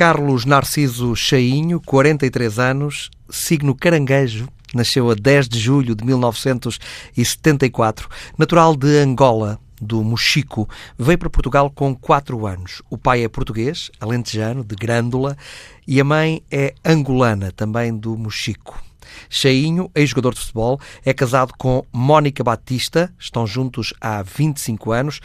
[0.00, 8.08] Carlos Narciso Chainho, 43 anos, signo caranguejo, nasceu a 10 de julho de 1974,
[8.38, 10.66] natural de Angola, do Mochico,
[10.98, 12.80] veio para Portugal com 4 anos.
[12.88, 15.36] O pai é português, alentejano, de Grândola,
[15.86, 18.82] e a mãe é angolana, também do Mochico.
[19.28, 25.20] Cheinho, ex-jogador de futebol, é casado com Mónica Batista, estão juntos há 25 anos.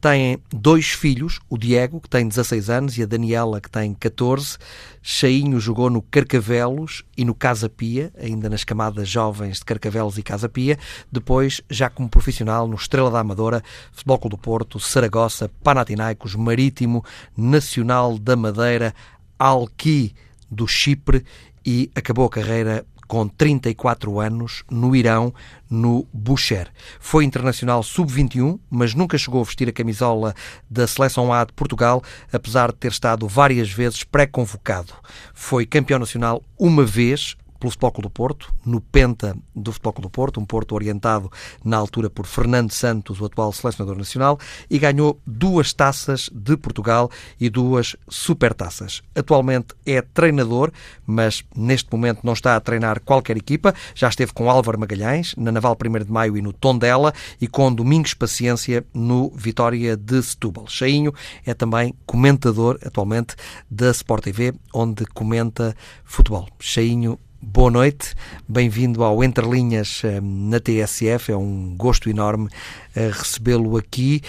[0.00, 4.58] Têm dois filhos, o Diego, que tem 16 anos, e a Daniela, que tem 14.
[5.02, 10.22] Cheinho jogou no Carcavelos e no Casa Pia, ainda nas camadas jovens de Carcavelos e
[10.22, 10.78] Casa Pia.
[11.10, 17.04] Depois, já como profissional, no Estrela da Amadora, Futebol Clube do Porto, Saragossa, Panathinaikos, Marítimo,
[17.36, 18.94] Nacional da Madeira,
[19.38, 20.14] Alqui
[20.50, 21.24] do Chipre
[21.64, 25.32] e acabou a carreira com 34 anos, no Irão,
[25.70, 26.68] no Boucher.
[27.00, 30.34] Foi internacional sub-21, mas nunca chegou a vestir a camisola
[30.68, 34.92] da Seleção A de Portugal, apesar de ter estado várias vezes pré-convocado.
[35.34, 40.08] Foi campeão nacional uma vez, pelo Futebol Clube do Porto, no Penta do Futebol Clube
[40.08, 41.30] do Porto, um Porto orientado
[41.64, 44.38] na altura por Fernando Santos, o atual selecionador nacional,
[44.70, 49.02] e ganhou duas taças de Portugal e duas supertaças.
[49.14, 50.70] Atualmente é treinador,
[51.06, 53.74] mas neste momento não está a treinar qualquer equipa.
[53.94, 57.72] Já esteve com Álvaro Magalhães, na Naval 1 de Maio e no Tondela, e com
[57.72, 60.66] Domingos Paciência no Vitória de Setúbal.
[60.68, 61.12] Cheinho
[61.44, 63.34] é também comentador atualmente
[63.70, 66.48] da Sport TV, onde comenta futebol.
[66.60, 68.12] Cheinho boa noite,
[68.48, 72.48] bem-vindo ao Entre Linhas eh, na TSF, é um gosto enorme
[72.94, 74.20] eh, recebê-lo aqui.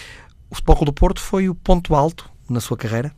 [0.49, 3.11] O Futebol do Porto foi o ponto alto na sua carreira?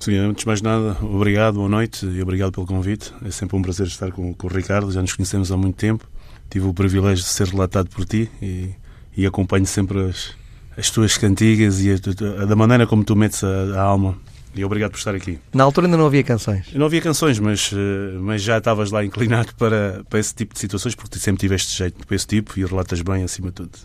[0.00, 3.12] Sim, antes de mais nada, obrigado, boa noite e obrigado pelo convite.
[3.24, 6.08] É sempre um prazer estar com, com o Ricardo, já nos conhecemos há muito tempo.
[6.48, 8.70] Tive o privilégio de ser relatado por ti e,
[9.16, 10.34] e acompanho sempre as,
[10.76, 14.16] as tuas cantigas e a, a, da maneira como tu metes a, a alma
[14.54, 15.38] e obrigado por estar aqui.
[15.52, 16.72] Na altura ainda não havia canções?
[16.74, 20.60] Não havia canções, mas, eh, mas já estavas lá inclinado para, para esse tipo de
[20.60, 23.78] situações, porque sempre tiveste jeito para esse tipo e relatas bem acima de tudo.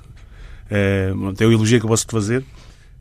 [0.70, 2.44] É, eu elogio que eu posso te fazer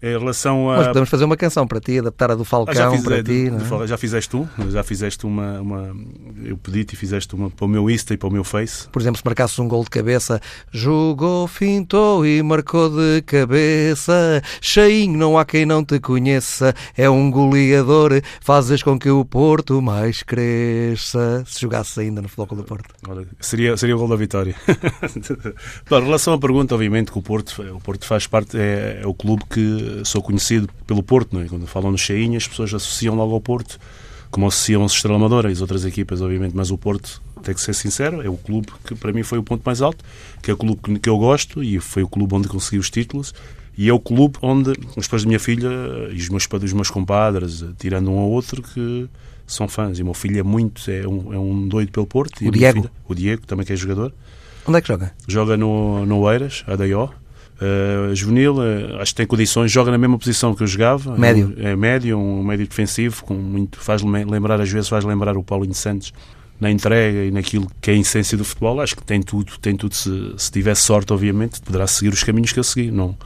[0.02, 0.76] em relação a...
[0.76, 3.22] Mas podemos fazer uma canção para ti, adaptar a do Falcão ah, já fiz, para
[3.22, 3.50] ti.
[3.50, 3.86] Do, é?
[3.86, 5.96] Já fizeste tu, já fizeste uma, uma.
[6.44, 8.88] Eu pedi-te e fizeste uma para o meu Insta e para o meu Face.
[8.88, 10.40] Por exemplo, se marcasses um gol de cabeça,
[10.70, 14.42] jogou, fintou e marcou de cabeça.
[14.60, 19.80] Cheinho, não há quem não te conheça, é um goleador, fazes com que o Porto
[19.80, 21.42] mais cresça.
[21.46, 22.94] Se jogasse ainda no Futebol do Porto.
[23.08, 24.54] Olha, seria, seria o gol da vitória.
[25.90, 29.14] em relação à pergunta, obviamente que o Porto, o Porto faz parte, é, é o
[29.14, 31.46] clube que sou conhecido pelo Porto, é?
[31.46, 33.78] quando falam no Cheinha, as pessoas associam logo ao Porto,
[34.30, 37.60] como associam a Estrela Amadora e as outras equipas, obviamente, mas o Porto, tem que
[37.60, 40.04] ser sincero, é o clube que para mim foi o ponto mais alto,
[40.42, 43.32] que é o clube que eu gosto e foi o clube onde consegui os títulos
[43.78, 45.68] e é o clube onde os pais da minha filha
[46.10, 49.08] e os meus, os meus compadres, tirando um ao outro, que
[49.46, 49.98] são fãs.
[49.98, 52.42] E o meu filho é muito, é um, é um doido pelo Porto.
[52.42, 52.80] O Diego?
[52.80, 54.12] Filha, o Diego, também que é jogador.
[54.66, 55.12] Onde é que joga?
[55.28, 57.12] Joga no, no Eiras, ADO.
[57.56, 61.16] Uh, juvenil, uh, acho que tem condições, joga na mesma posição que eu jogava.
[61.16, 61.54] Médio.
[61.56, 65.42] É, é médio, um médio defensivo, com muito, faz lembrar, às vezes faz lembrar o
[65.42, 66.12] Paulinho Santos
[66.60, 68.80] na entrega e naquilo que é a essência do futebol.
[68.80, 69.94] Acho que tem tudo, tem tudo.
[69.94, 72.90] Se, se tivesse sorte, obviamente, poderá seguir os caminhos que eu segui.
[72.90, 73.16] Não,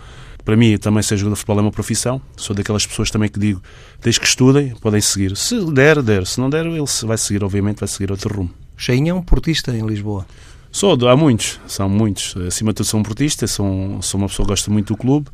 [0.44, 2.20] para mim, também ser jogador de futebol é uma profissão.
[2.36, 3.62] Sou daquelas pessoas também que digo,
[4.00, 5.36] desde que estudem, podem seguir.
[5.36, 6.26] Se der, der.
[6.26, 8.50] Se não der, ele vai seguir, obviamente, vai seguir outro rumo.
[8.76, 10.26] Cheinho é um portista em Lisboa.
[10.72, 12.36] Sou, há muitos, são muitos.
[12.47, 15.28] Acima de tudo sou um portista, sou, sou uma pessoa que gosta muito do clube.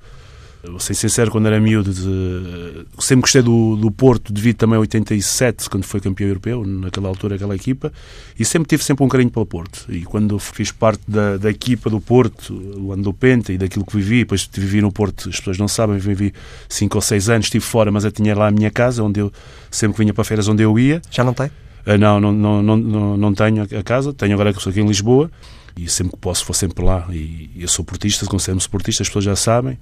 [0.69, 4.81] Vou ser sincero, quando era miúdo, de, sempre gostei do, do Porto, devido também a
[4.81, 7.93] 87, quando foi campeão europeu, naquela altura, aquela equipa,
[8.39, 9.87] e sempre tive sempre um carinho pelo Porto.
[9.89, 13.85] E quando fiz parte da, da equipa do Porto, o ano do Penta e daquilo
[13.85, 16.33] que vivi, depois vivi no Porto, as pessoas não sabem, vivi
[16.69, 19.33] 5 ou 6 anos, estive fora, mas eu tinha lá a minha casa, onde eu
[19.71, 21.01] sempre que vinha para férias, onde eu ia.
[21.11, 21.51] Já não tem?
[21.87, 24.87] Uh, não, não, não, não, não tenho a casa, tenho agora que estou aqui em
[24.87, 25.31] Lisboa
[25.77, 27.07] e sempre que posso vou sempre lá.
[27.11, 29.78] E eu sou portista, considero-me portista, as pessoas já sabem.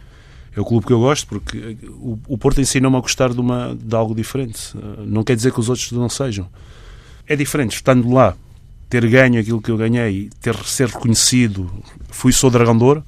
[0.56, 1.76] É o clube que eu gosto porque
[2.28, 4.76] o, Porto ensinou-me a gostar de, uma, de algo diferente.
[4.76, 6.48] Uh, não quer dizer que os outros não sejam.
[7.26, 8.36] É diferente, estando lá,
[8.88, 11.70] ter ganho aquilo que eu ganhei, ter ser reconhecido.
[12.08, 13.04] Fui sou Dragão de Ouro,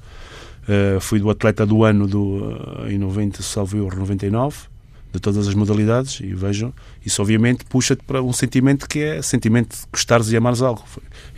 [0.63, 4.76] uh, fui do atleta do ano do, uh, em 90, salvo eu, 99
[5.13, 6.73] de todas as modalidades e vejam,
[7.05, 10.83] isso obviamente puxa-te para um sentimento que é sentimento de gostares e amares algo.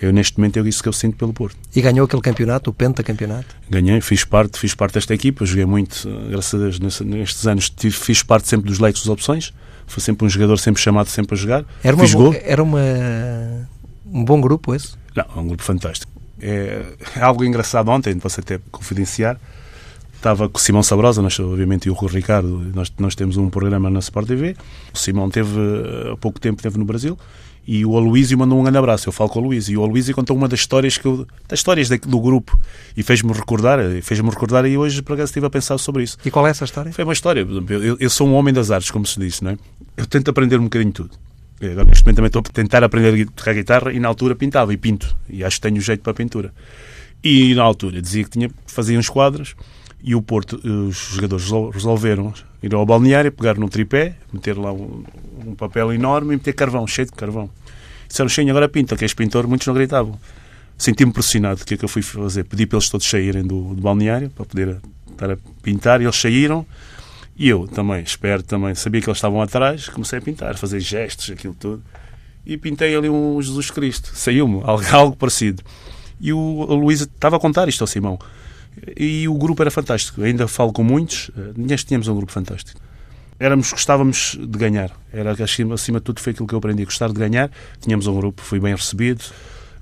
[0.02, 1.58] Eu neste momento é isso que eu sinto pelo Porto.
[1.76, 3.56] E ganhou aquele campeonato, o pentacampeonato?
[3.70, 8.24] Ganhei, fiz parte, fiz parte desta equipa, joguei muito, graças a Deus, nestes anos fiz
[8.24, 9.54] parte sempre dos leitos das opções,
[9.88, 11.66] foi sempre um jogador sempre chamado sempre a jogar.
[11.84, 12.36] Era, uma, bo...
[12.42, 12.80] era uma,
[14.06, 14.94] um bom grupo esse?
[15.16, 16.12] Não, é um grupo fantástico.
[16.42, 16.86] É,
[17.16, 19.40] é algo engraçado ontem, posso até confidenciar,
[20.20, 23.50] estava com o Simão Sabrosa, nós, obviamente, e o Rui Ricardo, nós, nós temos um
[23.50, 24.56] programa na Sport TV.
[24.94, 25.50] O Simão teve,
[26.12, 27.18] há pouco tempo, teve no Brasil.
[27.66, 29.08] E o Aloísio mandou um grande abraço.
[29.08, 29.74] Eu falo com o Aloísio.
[29.74, 32.60] E o Aloísio contou uma das histórias que eu, das histórias do grupo
[32.98, 36.18] e fez-me recordar, fez-me recordar e hoje por acaso estive a pensar sobre isso.
[36.26, 36.92] E qual é essa história?
[36.92, 37.48] Foi uma história.
[37.70, 39.58] Eu, eu sou um homem das artes, como se diz, não é?
[39.96, 41.12] Eu tento aprender um bocadinho tudo.
[41.62, 44.74] Agora, neste momento também estou a tentar aprender a tocar guitarra e na altura pintava
[44.74, 45.16] e pinto.
[45.30, 46.54] E acho que tenho jeito para a pintura.
[47.24, 49.56] E na altura dizia que tinha fazia uns quadros
[50.02, 55.04] e o Porto, os jogadores resolveram ir ao balneário, pegar num tripé, meter lá um,
[55.46, 57.50] um papel enorme e meter carvão, cheio de carvão.
[58.08, 60.20] Disseram, cheio, agora pinta, que és pintor, muitos não gritavam.
[60.78, 62.46] Senti-me pressionado, o que é que eu fui fazer?
[62.46, 64.78] Pedi para eles todos saírem do, do balneário, para poder
[65.12, 66.66] estar a pintar, e eles saíram,
[67.36, 70.80] e eu também, esperto também, sabia que eles estavam atrás, comecei a pintar, a fazer
[70.80, 71.84] gestos, aquilo tudo,
[72.46, 74.12] e pintei ali um Jesus Cristo.
[74.16, 75.62] Saiu-me algo, algo parecido.
[76.20, 78.20] E o, Luísa estava a contar isto ao Simão.
[78.98, 80.22] E o grupo era fantástico.
[80.22, 81.32] Ainda falo com muitos.
[81.38, 82.80] Eh, neste tínhamos um grupo fantástico.
[83.40, 84.92] Éramos, gostávamos de ganhar.
[85.14, 86.86] Era, acima, acima de tudo foi aquilo que eu aprendi.
[86.86, 87.52] Gostar de ganhar.
[87.80, 89.24] Tínhamos um grupo, fui bem recebido.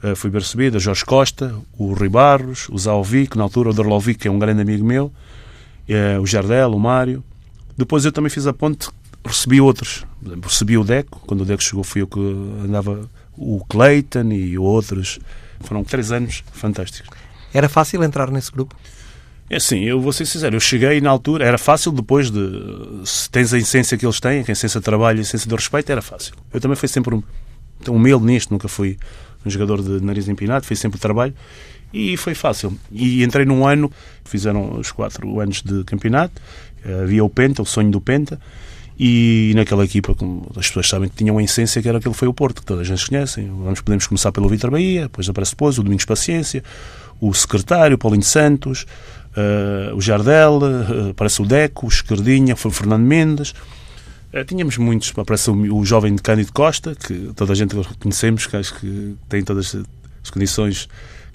[0.03, 0.77] Uh, fui bem recebido.
[0.77, 4.39] A Jorge Costa, o Rui Barros, o Zalvic, na altura o Dorlovic, que é um
[4.39, 5.11] grande amigo meu.
[5.87, 7.23] Uh, o Jardel, o Mário.
[7.75, 8.89] Depois eu também fiz a ponte,
[9.25, 10.05] recebi outros.
[10.43, 11.21] Recebi o Deco.
[11.25, 12.19] Quando o Deco chegou fui eu que
[12.63, 13.09] andava...
[13.39, 15.19] O Clayton e outros.
[15.59, 17.15] Foram três anos fantásticos.
[17.53, 18.75] Era fácil entrar nesse grupo?
[19.49, 22.39] É sim, eu vou ser sincero, eu cheguei na altura, era fácil depois de,
[23.05, 25.89] se tens a essência que eles têm, a essência de trabalho a essência de respeito,
[25.89, 26.33] era fácil.
[26.53, 27.23] Eu também fui sempre um,
[27.87, 28.97] humilde nisto, nunca fui
[29.45, 31.33] um jogador de nariz empinado, fiz sempre trabalho
[31.93, 32.77] e foi fácil.
[32.91, 33.89] E entrei num ano,
[34.25, 36.41] fizeram os quatro anos de campeonato,
[37.01, 38.39] havia o Penta, o sonho do Penta,
[38.99, 42.27] e naquela equipa, como as pessoas sabem que tinham a essência que era aquele foi
[42.27, 43.47] o Porto, que toda a gente conhecem.
[43.47, 46.63] Vamos, podemos começar pelo Vitor Bahia, depois aparece depois o Domingos Paciência,
[47.19, 48.85] o secretário, Paulinho Santos,
[49.35, 53.51] uh, o Jardel, uh, aparece o Deco, o Esquerdinha, foi o Fernando Mendes.
[54.33, 58.45] Uh, tínhamos muitos, aparece o, o jovem de Cândido Costa, que toda a gente conhecemos,
[58.45, 59.75] que acho que tem todas
[60.23, 60.87] as condições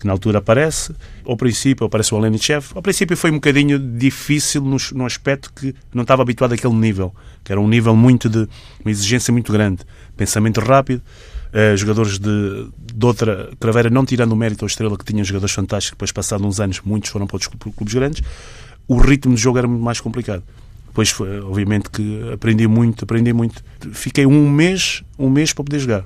[0.03, 0.93] que na altura aparece.
[1.25, 2.67] Ao princípio aparece o Alenichev.
[2.75, 7.15] Ao princípio foi um bocadinho difícil no, no, aspecto que não estava habituado àquele nível,
[7.45, 8.49] que era um nível muito de
[8.85, 9.83] uma exigência muito grande,
[10.17, 11.01] pensamento rápido,
[11.53, 15.55] uh, jogadores de, de outra craveira, não tirando o mérito à estrela, que tinha jogadores
[15.55, 18.23] fantásticos, depois, passados uns anos, muitos foram para outros clubes grandes,
[18.89, 20.43] o ritmo de jogo era muito mais complicado.
[20.89, 23.65] Depois, foi, obviamente, que aprendi muito, aprendi muito.
[23.93, 26.05] Fiquei um mês, um mês para poder jogar,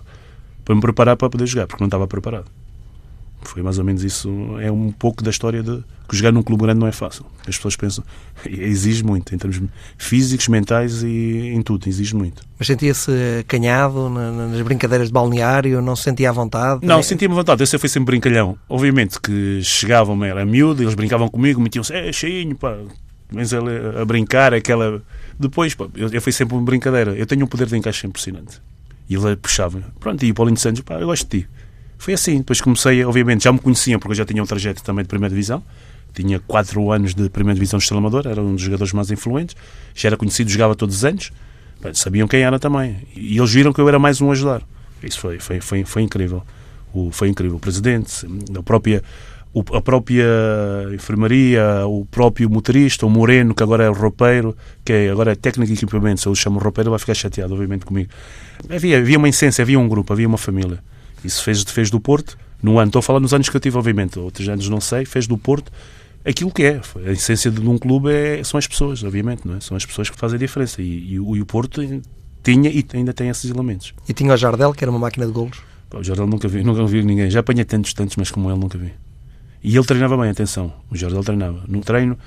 [0.64, 2.46] para me preparar para poder jogar, porque não estava preparado.
[3.48, 4.28] Foi mais ou menos isso.
[4.60, 7.24] É um pouco da história de que jogar num clube grande não é fácil.
[7.40, 8.04] As pessoas pensam,
[8.46, 9.60] exige muito, em termos
[9.96, 12.42] físicos, mentais e em tudo, exige muito.
[12.58, 13.10] Mas sentia-se
[13.40, 15.80] acanhado nas brincadeiras de balneário?
[15.82, 16.86] Não se sentia à vontade?
[16.86, 17.62] Não, sentia-me à vontade.
[17.62, 18.56] Eu sempre fui sempre brincalhão.
[18.68, 22.76] Obviamente que chegavam, era miúdo, eles brincavam comigo, metiam-se, é cheinho, pá,
[23.32, 25.02] mas a brincar, aquela.
[25.38, 27.12] Depois, pá, eu, eu fui sempre uma brincadeira.
[27.16, 28.60] Eu tenho um poder de encaixe impressionante.
[29.08, 29.82] E ele puxava.
[30.00, 31.48] Pronto, e o Paulinho Santos, pá, eu gosto de ti.
[31.98, 32.38] Foi assim.
[32.38, 35.30] Depois comecei, obviamente, já me conheciam porque eu já tinha um trajeto também de primeira
[35.30, 35.62] divisão.
[36.14, 39.54] Tinha quatro anos de primeira divisão de Estrela Amador, era um dos jogadores mais influentes.
[39.94, 41.30] Já era conhecido, jogava todos os anos.
[41.92, 42.96] Sabiam quem era também.
[43.14, 44.62] E eles viram que eu era mais um a ajudar.
[45.02, 46.42] Isso foi, foi, foi, foi incrível.
[46.92, 47.56] O, foi incrível.
[47.56, 48.26] O presidente,
[48.56, 49.02] a própria,
[49.74, 50.24] a própria
[50.94, 55.34] enfermaria, o próprio motorista, o Moreno, que agora é o roupeiro, que é, agora é
[55.34, 58.10] técnico de se eu chamo roupeiro, vai ficar chateado, obviamente, comigo.
[58.70, 60.82] Havia, havia uma essência, havia um grupo, havia uma família.
[61.24, 63.76] Isso fez, fez do Porto, no ano, estou a falar nos anos que eu tive,
[63.76, 65.70] obviamente, outros anos não sei, fez do Porto
[66.24, 66.80] aquilo que é.
[67.06, 69.60] A essência de um clube é, são as pessoas, obviamente, não é?
[69.60, 70.82] São as pessoas que fazem a diferença.
[70.82, 71.80] E, e, o, e o Porto
[72.42, 73.94] tinha e ainda tem esses elementos.
[74.08, 75.58] E tinha o Jardel, que era uma máquina de golos?
[75.94, 77.30] o Jardel nunca vi, nunca vi ninguém.
[77.30, 78.92] Já apanhei tantos, tantos, mas como ele nunca vi.
[79.62, 80.72] E ele treinava bem, atenção.
[80.90, 81.62] O Jardel treinava.
[81.66, 82.18] No treino,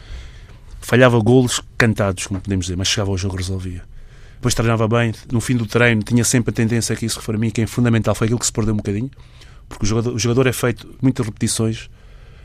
[0.80, 3.84] falhava golos cantados, como podemos dizer, mas chegava ao jogo resolvia
[4.40, 7.38] depois treinava bem, no fim do treino tinha sempre a tendência a que isso para
[7.38, 9.12] mim, que é fundamental, foi aquilo que se perdeu um bocadinho,
[9.68, 11.90] porque o jogador, o jogador é feito muitas repetições,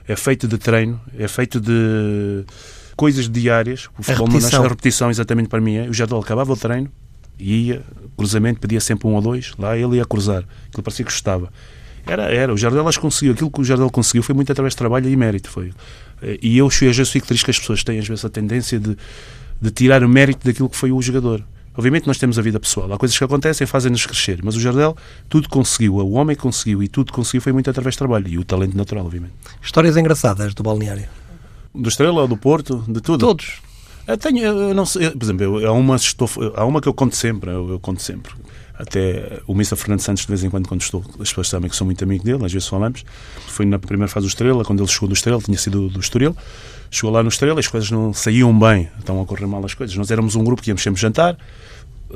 [0.07, 2.45] é feito de treino, é feito de
[2.97, 6.53] coisas diárias, o futebol não nasce a repetição exatamente para mim, é, o jogador acabava
[6.53, 6.91] o treino
[7.39, 7.83] e ia,
[8.17, 11.53] cruzamento, pedia sempre um ou dois, lá ele ia cruzar, aquilo parecia que gostava.
[12.05, 15.09] Era, era, o Jardel conseguiu, aquilo que o Jardel conseguiu foi muito através de trabalho
[15.09, 15.73] e mérito, foi.
[16.43, 18.97] E eu, às vezes, fico triste que as pessoas têm, às vezes, a tendência de,
[19.61, 21.43] de tirar o mérito daquilo que foi o jogador.
[21.77, 24.61] Obviamente nós temos a vida pessoal, há coisas que acontecem e fazem-nos crescer, mas o
[24.61, 24.97] Jardel
[25.29, 28.45] tudo conseguiu, o homem conseguiu e tudo conseguiu foi muito através do trabalho e o
[28.45, 29.35] talento natural, obviamente.
[29.61, 31.07] Histórias engraçadas do balneário?
[31.75, 33.27] Do Estrela, do Porto, de tudo?
[33.27, 33.61] Todos.
[34.07, 36.95] Eu tenho, eu não sei, por exemplo, eu, há, uma, estou, há uma que eu
[36.95, 38.33] conto sempre, eu, eu conto sempre.
[38.75, 39.77] até o Mr.
[39.77, 42.23] Fernando Santos de vez em quando quando estou, as pessoas sabem que sou muito amigo
[42.23, 43.05] dele, às vezes falamos.
[43.49, 46.37] Foi na primeira fase do Estrela, quando ele chegou do Estrela, tinha sido do Estoril.
[46.95, 49.97] Chegou lá no Estrela, as coisas não saíam bem, estão a correr mal as coisas.
[49.97, 51.37] Nós éramos um grupo que íamos sempre jantar.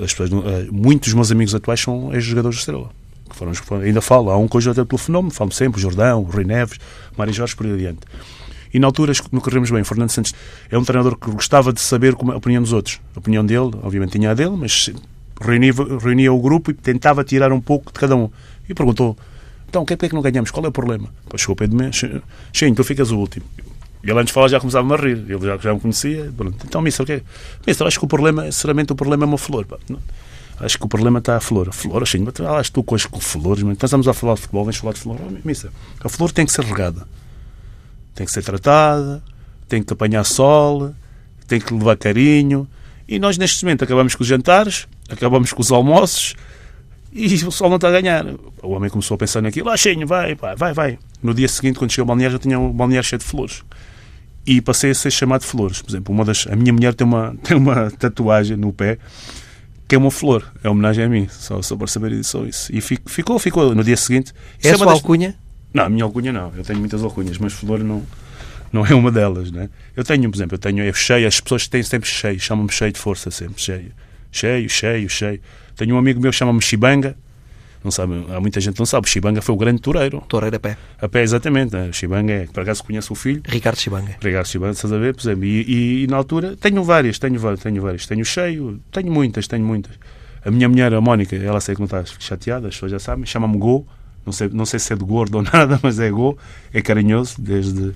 [0.01, 2.91] As pessoas, eh, muitos dos meus amigos atuais são ex-jogadores do Estrela.
[3.29, 6.31] Que foram, ainda falo, há um hoje até pelo fenómeno, falo sempre, o Jordão, o
[6.31, 6.79] Rui Neves,
[7.17, 7.99] Mário Jorge, por aí adiante.
[8.73, 9.83] E na altura não corremos bem.
[9.83, 10.33] Fernando Santos
[10.71, 13.01] é um treinador que gostava de saber como, a opinião dos outros.
[13.17, 14.91] A opinião dele, obviamente, tinha a dele, mas
[15.41, 18.31] reunia, reunia o grupo e tentava tirar um pouco de cada um.
[18.69, 19.17] E perguntou:
[19.69, 20.53] então, o que é que não ganhamos?
[20.53, 21.09] Qual é o problema?
[21.25, 22.01] Depois chegou o Pedro Mendes:
[22.53, 23.45] Sim, tu ficas o último.
[24.02, 25.25] E ele antes de falar já começava a rir.
[25.28, 26.33] Ele já, já me conhecia.
[26.64, 27.23] Então, Mister, o que é?
[27.67, 29.67] Mister, acho que o problema, sinceramente, o problema é uma flor.
[29.67, 29.76] Pá.
[30.61, 31.69] Acho que o problema está a flor.
[31.69, 32.25] A flor, assim,
[32.59, 35.19] acho tu com, com flores, mas estamos a falar de futebol, vens falar de flor.
[35.21, 35.71] Oh, mister,
[36.02, 37.07] a flor tem que ser regada
[38.19, 39.23] tem que ser tratada,
[39.69, 40.93] tem que apanhar sol,
[41.47, 42.69] tem que levar carinho.
[43.07, 46.35] E nós, neste momento, acabamos com os jantares, acabamos com os almoços
[47.12, 48.26] e o sol não está a ganhar.
[48.61, 50.99] O homem começou a pensar naquilo, achinho, vai, vai, vai, vai.
[51.23, 53.62] No dia seguinte, quando cheguei ao balneário, já tinha um balneário cheio de flores.
[54.50, 55.83] E passei a ser chamado de flores.
[55.83, 58.97] Por exemplo, uma das, a minha mulher tem uma, tem uma tatuagem no pé
[59.87, 60.50] que é uma flor.
[60.64, 62.75] É homenagem a mim, só, só para saber só isso.
[62.75, 63.75] E ficou, ficou.
[63.75, 64.33] No dia seguinte...
[64.62, 65.35] É a sua alcunha?
[65.73, 66.50] Não, a minha alcunha não.
[66.57, 68.02] Eu tenho muitas alcunhas, mas flor não,
[68.73, 69.69] não é uma delas, né?
[69.95, 72.93] Eu tenho, por exemplo, eu tenho é cheio, as pessoas têm sempre cheio, chamam-me cheio
[72.93, 73.93] de força sempre, cheio.
[74.33, 75.40] Cheio, cheio, cheio.
[75.75, 77.17] Tenho um amigo meu que chama-me Chibanga.
[77.83, 79.07] Não sabe, há muita gente que não sabe.
[79.07, 80.23] O Chibanga foi o grande toureiro.
[80.29, 80.77] Toureiro a pé.
[81.01, 81.77] A pé, exatamente.
[81.77, 83.43] O Chibanga é, por acaso conhece o filho.
[83.47, 84.17] Ricardo Chibanga.
[84.21, 85.45] Ricardo Chibanga, estás a ver, por exemplo.
[85.45, 88.07] E, e, e, na altura, tenho várias, tenho várias, tenho várias.
[88.07, 89.93] Tenho cheio, tenho muitas, tenho muitas.
[90.45, 93.27] A minha mulher, a Mónica, ela sei que não está chateada, as pessoas já sabem,
[93.27, 93.87] chama-me Go
[94.29, 96.39] não sei, não sei se é de gordo ou nada, mas é Go,
[96.73, 97.95] é carinhoso, desde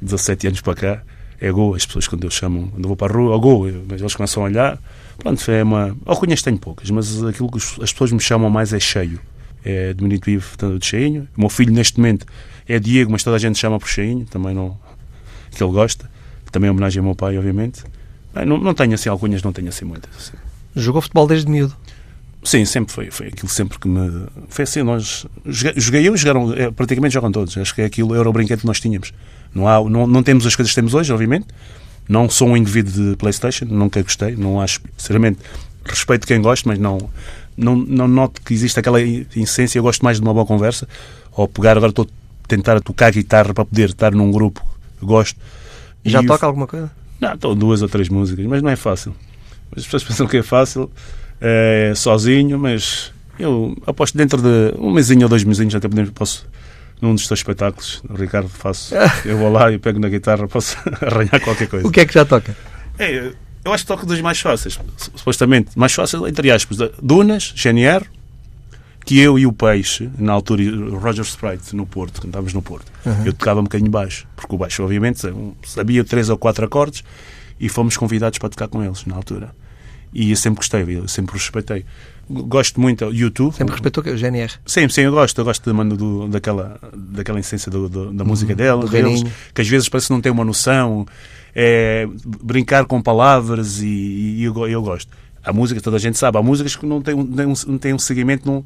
[0.00, 1.02] 17 anos para cá.
[1.40, 3.66] É Go, as pessoas quando eu chamam, quando eu vou para a rua, oh, Go,
[3.88, 4.78] mas eles começam a olhar.
[5.18, 5.96] Pronto, é uma.
[6.04, 9.20] Alcunhas tenho poucas, mas aquilo que as pessoas me chamam mais é cheio.
[9.64, 11.28] É diminutivo, portanto, de cheinho.
[11.36, 12.24] O meu filho, neste momento,
[12.68, 14.78] é Diego, mas toda a gente chama por cheinho, também não.
[15.50, 16.08] que ele gosta.
[16.52, 17.82] Também é homenagem ao meu pai, obviamente.
[18.46, 20.14] Não, não tenho assim alcunhas, não tenho assim muitas.
[20.16, 20.32] Assim.
[20.74, 21.74] Jogou futebol desde miúdo?
[22.44, 23.10] Sim, sempre foi.
[23.10, 24.26] Foi aquilo sempre que me.
[24.48, 25.26] Foi assim, nós.
[25.44, 26.52] Joguei eu e jogaram.
[26.52, 27.56] É, praticamente jogam todos.
[27.56, 29.12] Acho que é aquilo era o brinquedo que nós tínhamos.
[29.54, 31.46] Não, há, não, não temos as coisas que temos hoje, obviamente.
[32.08, 34.36] Não sou um indivíduo de PlayStation, nunca gostei.
[34.36, 34.80] Não acho.
[34.96, 35.38] Sinceramente,
[35.84, 36.98] respeito quem gosta, mas não,
[37.56, 39.78] não, não noto que existe aquela essência.
[39.78, 40.88] Eu gosto mais de uma boa conversa.
[41.32, 44.64] Ou pegar, agora estou a tentar tocar guitarra para poder estar num grupo.
[45.02, 45.38] Gosto.
[46.04, 46.48] Já e toca eu...
[46.48, 46.90] alguma coisa?
[47.20, 49.14] Não, estou duas ou três músicas, mas não é fácil.
[49.76, 50.90] As pessoas pensam que é fácil
[51.40, 56.46] é, sozinho, mas eu aposto dentro de um mesinho ou dois mesinhos até podemos, posso
[57.00, 58.94] num dos teus espetáculos, Ricardo, faço.
[59.24, 61.86] Eu vou lá e pego na guitarra, posso arranhar qualquer coisa.
[61.86, 62.56] O que é que já toca?
[62.98, 63.32] É,
[63.64, 64.78] eu acho que toco dos mais fáceis,
[65.16, 65.76] supostamente.
[65.76, 68.06] Mais fácil, entre aspas, Dunas, GNR,
[69.04, 70.62] que eu e o Peixe, na altura,
[70.98, 73.26] Roger Sprite, no Porto, cantávamos no Porto, uhum.
[73.26, 75.20] eu tocava um bocadinho baixo, porque o baixo, obviamente,
[75.64, 77.04] sabia três ou quatro acordes
[77.58, 79.50] e fomos convidados para tocar com eles na altura.
[80.12, 81.84] E eu sempre gostei, eu sempre respeitei.
[82.28, 83.54] Gosto muito do YouTube.
[83.54, 84.52] Sempre respeitou o GNR?
[84.66, 85.38] Sim, sim, eu gosto.
[85.40, 89.22] Eu gosto mano, do, daquela, daquela essência do, do, da música uhum, dela, deles,
[89.54, 91.06] que às vezes parece que não tem uma noção.
[91.54, 92.06] É,
[92.42, 95.10] brincar com palavras e, e eu, eu gosto.
[95.42, 97.98] A música, toda a gente sabe, há músicas que não têm um, não têm um
[97.98, 98.64] seguimento, não,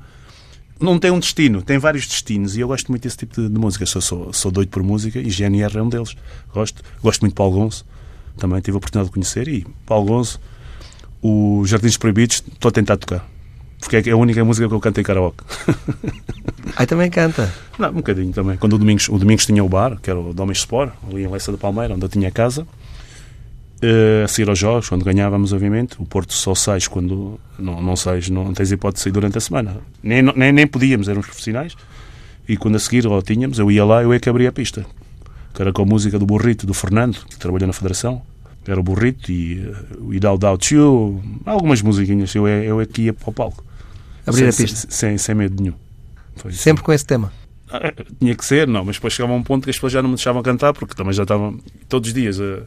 [0.80, 3.58] não tem um destino, tem vários destinos e eu gosto muito desse tipo de, de
[3.58, 3.86] música.
[3.86, 6.16] Sou, sou, sou doido por música e GNR é um deles.
[6.52, 7.84] Gosto, gosto muito de Paulo Gonço,
[8.38, 10.40] também tive a oportunidade de conhecer e Paulo Gonço
[11.22, 13.26] o Jardins Proibidos, estou a tentar tocar.
[13.80, 15.42] Porque é a única música que eu canto em karaoke.
[16.76, 17.52] Aí também canta?
[17.78, 18.56] Não, um bocadinho também.
[18.56, 21.28] Quando o Domingos, o Domingos tinha o bar, que era o Domingos Sport, ali em
[21.28, 25.96] Leça da Palmeira, onde eu tinha casa, uh, a sair aos jogos, quando ganhávamos, obviamente.
[25.98, 29.40] O Porto só sais quando não, não sais, não tens hipótese de sair durante a
[29.40, 29.78] semana.
[30.02, 31.74] Nem, nem, nem podíamos, éramos profissionais.
[32.46, 34.84] E quando a seguir ou tínhamos, eu ia lá, eu é que abria a pista.
[35.54, 38.22] Que era com a música do Burrito, do Fernando, que trabalhou na Federação
[38.66, 39.66] era o Burrito e
[39.98, 42.34] o uh, Doubt You, algumas musiquinhas.
[42.34, 43.64] Eu, eu aqui ia para o palco.
[44.30, 44.86] Abrir sem, a pista?
[44.90, 45.74] Sem, sem medo nenhum.
[46.36, 46.84] Foi Sempre assim.
[46.84, 47.32] com esse tema?
[47.70, 50.02] Ah, tinha que ser, não, mas depois chegava a um ponto que as pessoas já
[50.02, 51.58] não me deixavam cantar, porque também já estavam
[51.88, 52.38] todos os dias.
[52.38, 52.62] Uh,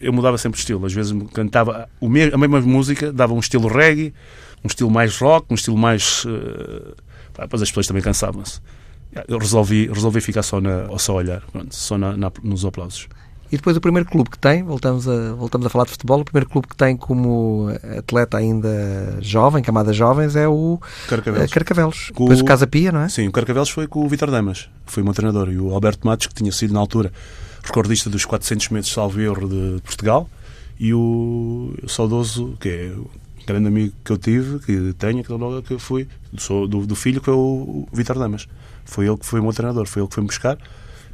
[0.00, 0.86] eu mudava sempre o estilo.
[0.86, 4.14] Às vezes cantava a mesma música, dava um estilo reggae,
[4.64, 6.24] um estilo mais rock, um estilo mais.
[6.24, 6.94] Uh,
[7.38, 8.60] depois as pessoas também cansavam-se.
[9.26, 13.08] Eu resolvi, resolvi ficar só, na, só a olhar, pronto, só na, na, nos aplausos.
[13.50, 16.24] E depois o primeiro clube que tem, voltamos a, voltamos a falar de futebol, o
[16.24, 20.78] primeiro clube que tem como atleta ainda jovem, camada jovens, é o
[21.08, 21.50] Carcavelos.
[21.50, 22.10] Carcavelos.
[22.14, 23.08] Com depois o Casa Pia, não é?
[23.08, 26.06] Sim, o Carcavelos foi com o Vitor Damas, foi o meu treinador, e o Alberto
[26.06, 27.10] Matos, que tinha sido na altura
[27.62, 30.28] recordista dos 400 metros salvo erro de Portugal,
[30.78, 32.92] e o, o saudoso, que é
[33.46, 36.94] grande amigo que eu tive, que tenho, que logo que eu fui, sou do, do
[36.94, 38.46] filho que é o, o Vitor Damas.
[38.84, 40.58] Foi ele que foi o meu treinador, foi ele que foi me buscar,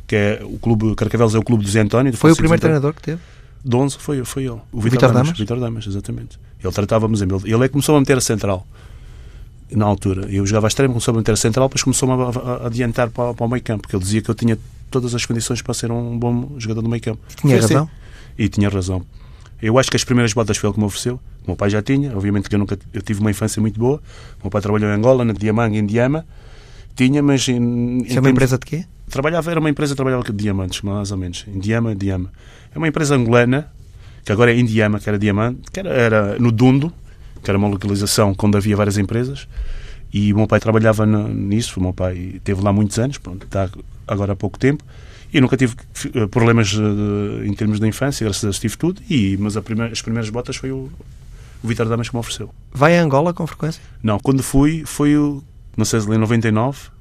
[0.06, 2.12] que é o clube, Carcavelos é o clube do Zé António.
[2.16, 3.20] Foi o primeiro treinador que teve?
[3.64, 4.61] De 11 foi, foi ele.
[4.70, 5.38] O Vitor Damas, Damas?
[5.38, 6.38] Vitor Damas, exatamente.
[6.62, 8.66] Ele tratava-me, ele, ele é que começou a meter a central
[9.70, 10.28] na altura.
[10.30, 13.46] Eu jogava a extremo, começou a meter a central, depois começou a, adiantar para, para
[13.46, 14.58] o meio campo, porque ele dizia que eu tinha
[14.90, 17.20] todas as condições para ser um bom jogador do meio campo.
[17.37, 17.75] Tinha assim.
[17.75, 17.90] razão?
[18.38, 19.04] E tinha razão.
[19.61, 21.14] Eu acho que as primeiras botas foi ele que me ofereceu.
[21.44, 23.96] O meu pai já tinha, obviamente que eu nunca eu tive uma infância muito boa.
[24.40, 26.26] O meu pai trabalhou em Angola, na Diamanga, em Diama.
[26.94, 27.49] Tinha, mas.
[27.49, 28.84] Em, Isso em é uma empresa de quê?
[29.14, 31.44] Trabalhava, era uma empresa que trabalhava com diamantes, mais ou menos.
[31.47, 32.33] Em Diama, Diama.
[32.75, 33.71] É uma empresa angolana,
[34.25, 36.92] que agora é em Diama, que era diamante, que era, era no Dundo,
[37.40, 39.47] que era uma localização onde havia várias empresas.
[40.12, 41.78] E o meu pai trabalhava nisso.
[41.78, 43.71] O meu pai teve lá muitos anos, pronto, está
[44.04, 44.83] agora há pouco tempo.
[45.33, 45.76] E nunca tive
[46.12, 49.00] eh, problemas uh, em termos de infância, graças a Deus tive tudo.
[49.09, 50.90] E, mas primeira, as primeiras botas foi o,
[51.62, 52.50] o Vitor Damas que me ofereceu.
[52.73, 53.80] Vai a Angola com frequência?
[54.02, 55.40] Não, quando fui, foi o,
[55.76, 56.93] não sei se em 99,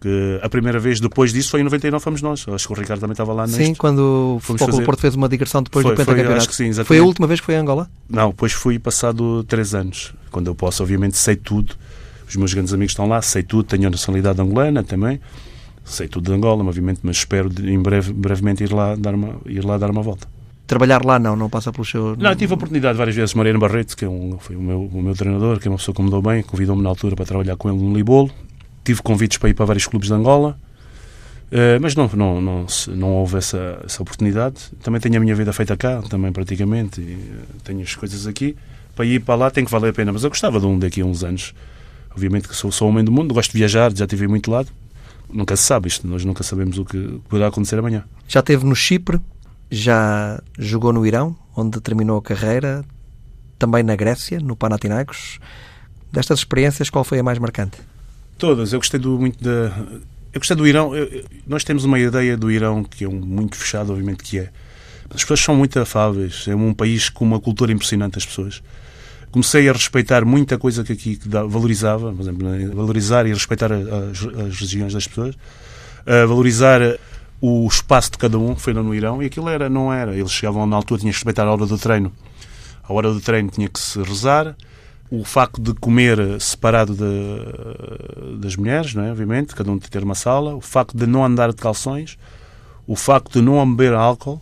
[0.00, 2.46] que a primeira vez depois disso foi em 99 fomos nós.
[2.48, 3.64] Acho que o Ricardo também estava lá neste.
[3.64, 4.84] Sim, quando o Futebol fazer...
[4.84, 6.48] Porto fez uma digressão depois foi, do pentacampeonato.
[6.48, 6.88] Que sim, exatamente.
[6.88, 7.90] Foi a última vez que foi a Angola?
[8.08, 10.14] Não, depois fui passado três anos.
[10.30, 11.74] Quando eu posso, obviamente, sei tudo.
[12.28, 15.18] Os meus grandes amigos estão lá, sei tudo, tenho a nacionalidade angolana também
[15.88, 19.64] sei tudo de Angola, obviamente, mas espero em breve, brevemente ir lá, dar uma, ir
[19.64, 20.28] lá dar uma volta.
[20.66, 22.14] Trabalhar lá não, não passa pelo seu...
[22.16, 25.02] Não, tive a oportunidade várias vezes, Mariano Barreto, que é um, foi o meu, o
[25.02, 27.56] meu treinador, que é uma pessoa que me deu bem, convidou-me na altura para trabalhar
[27.56, 28.30] com ele no Libolo.
[28.88, 30.58] Tive convites para ir para vários clubes de Angola,
[31.52, 34.70] uh, mas não, não, não, não houve essa, essa oportunidade.
[34.82, 38.56] Também tenho a minha vida feita cá, também praticamente, e, uh, tenho as coisas aqui.
[38.96, 41.02] Para ir para lá tem que valer a pena, mas eu gostava de um daqui
[41.02, 41.52] a uns anos.
[42.12, 44.70] Obviamente que sou, sou homem do mundo, gosto de viajar, já estive muito lado,
[45.30, 48.04] nunca se sabe isto, nós nunca sabemos o que poderá acontecer amanhã.
[48.26, 49.20] Já esteve no Chipre,
[49.70, 52.82] já jogou no Irão, onde terminou a carreira,
[53.58, 55.40] também na Grécia, no Panathinaikos.
[56.10, 57.76] Destas experiências, qual foi a mais marcante?
[58.38, 58.72] Todas.
[58.72, 59.50] Eu gostei do, muito da.
[60.32, 60.94] Eu gostei do Irão.
[60.94, 64.50] Eu, nós temos uma ideia do Irão que é um, muito fechado, obviamente que é.
[65.10, 66.46] As pessoas são muito afáveis.
[66.46, 68.62] É um país com uma cultura impressionante, as pessoas
[69.30, 74.24] comecei a respeitar muita coisa que aqui valorizava, por exemplo, né, valorizar e respeitar as,
[74.24, 75.36] as regiões das pessoas,
[76.26, 76.80] valorizar
[77.40, 80.14] o espaço de cada um, foi no Irão, e aquilo era, não era.
[80.14, 82.12] Eles chegavam na altura, tinha que respeitar a hora do treino.
[82.82, 84.56] A hora do treino tinha que se rezar.
[85.10, 89.10] O facto de comer separado de, das mulheres, não é?
[89.10, 90.54] obviamente, cada um ter uma sala.
[90.54, 92.18] O facto de não andar de calções.
[92.86, 94.40] O facto de não beber álcool.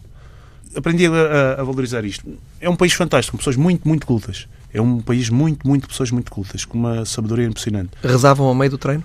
[0.75, 2.27] Aprendi a, a, valorizar isto.
[2.61, 4.49] É um país fantástico, com pessoas muito, muito cultas.
[4.73, 7.91] É um país muito, muito, pessoas muito cultas, com uma sabedoria impressionante.
[8.03, 9.03] Rezavam ao meio do treino?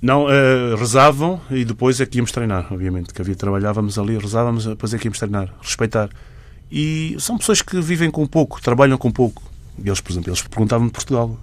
[0.00, 4.66] Não, uh, rezavam e depois é que íamos treinar, obviamente, que havia, trabalhávamos ali, rezávamos,
[4.66, 6.10] depois é que íamos treinar, respeitar.
[6.70, 9.42] E são pessoas que vivem com pouco, trabalham com pouco.
[9.82, 11.38] Eles, por exemplo, eles perguntavam de Portugal.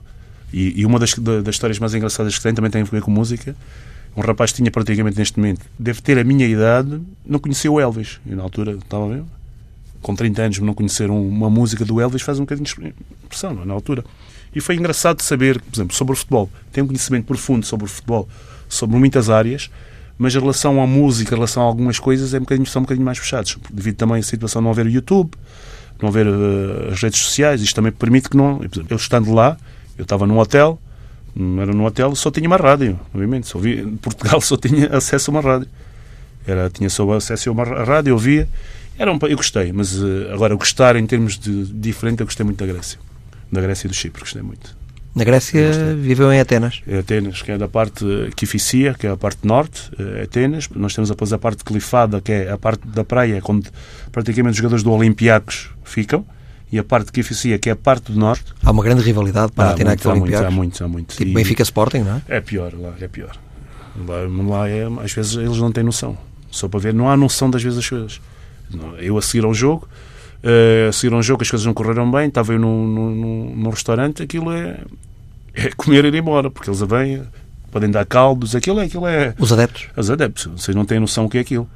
[0.53, 3.11] E, e uma das, das, histórias mais engraçadas que tem também tem a ver com
[3.11, 3.55] música.
[4.15, 8.19] Um rapaz tinha praticamente neste momento, deve ter a minha idade, não conhecia o Elvis.
[8.25, 9.23] E na altura estava a ver,
[10.01, 13.61] com 30 anos, não conhecer uma música do Elvis faz um bocadinho de impressão, não,
[13.61, 13.65] é?
[13.65, 14.03] na altura.
[14.53, 16.49] E foi engraçado saber, por exemplo, sobre o futebol.
[16.73, 18.27] Tem um conhecimento profundo sobre o futebol,
[18.67, 19.69] sobre muitas áreas,
[20.17, 22.83] mas em relação à música, em relação a algumas coisas, é um bocadinho, são um
[22.83, 23.57] bocadinho mais fechados.
[23.71, 25.31] Devido também à situação de não haver YouTube,
[26.01, 28.61] não haver uh, as redes sociais, isto também permite que não.
[28.89, 29.57] Eu estando lá,
[29.97, 30.79] eu estava num hotel,
[31.59, 33.47] era num hotel, só tinha uma rádio, obviamente.
[33.47, 35.67] Só via, em Portugal só tinha acesso a uma rádio.
[36.45, 38.47] Era, tinha só acesso a uma rádio, eu via
[39.01, 42.59] era um, eu gostei, mas uh, agora gostar em termos de diferente, eu gostei muito
[42.59, 42.99] da Grécia.
[43.51, 44.77] Da Grécia e do Chipre, gostei muito.
[45.13, 46.81] Na Grécia viveu em Atenas?
[46.87, 50.69] Em Atenas, que é da parte Kificia, que é a parte norte, uh, Atenas.
[50.73, 53.69] Nós temos depois a parte Clifada, que é a parte da praia, onde
[54.11, 56.25] praticamente os jogadores do Olympiacos ficam
[56.71, 58.45] e a parte de Kificia, que é a parte do norte.
[58.63, 61.17] Há uma grande rivalidade para a Atenas há, muitos, há muitos, há muitos.
[61.17, 62.21] Tipo Benfica Sporting, não é?
[62.29, 63.35] É pior, lá é pior.
[64.07, 66.17] Lá, lá é, às vezes eles não têm noção.
[66.49, 68.21] Só para ver, não há noção das vezes das coisas.
[68.99, 69.87] Eu a seguir ao jogo,
[70.43, 73.69] uh, a seguir ao jogo, as coisas não correram bem, estava eu num, num, num
[73.69, 74.79] restaurante, aquilo é,
[75.53, 77.23] é comer e ir embora, porque eles vêm,
[77.71, 78.85] podem dar caldos, aquilo é.
[78.85, 79.87] Aquilo é Os adeptos?
[79.95, 81.69] Os adeptos, vocês não têm noção o que é aquilo.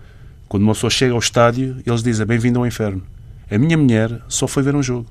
[0.48, 3.02] Quando uma pessoa chega ao estádio, eles dizem bem-vindo ao inferno.
[3.50, 5.06] A minha mulher só foi ver um jogo.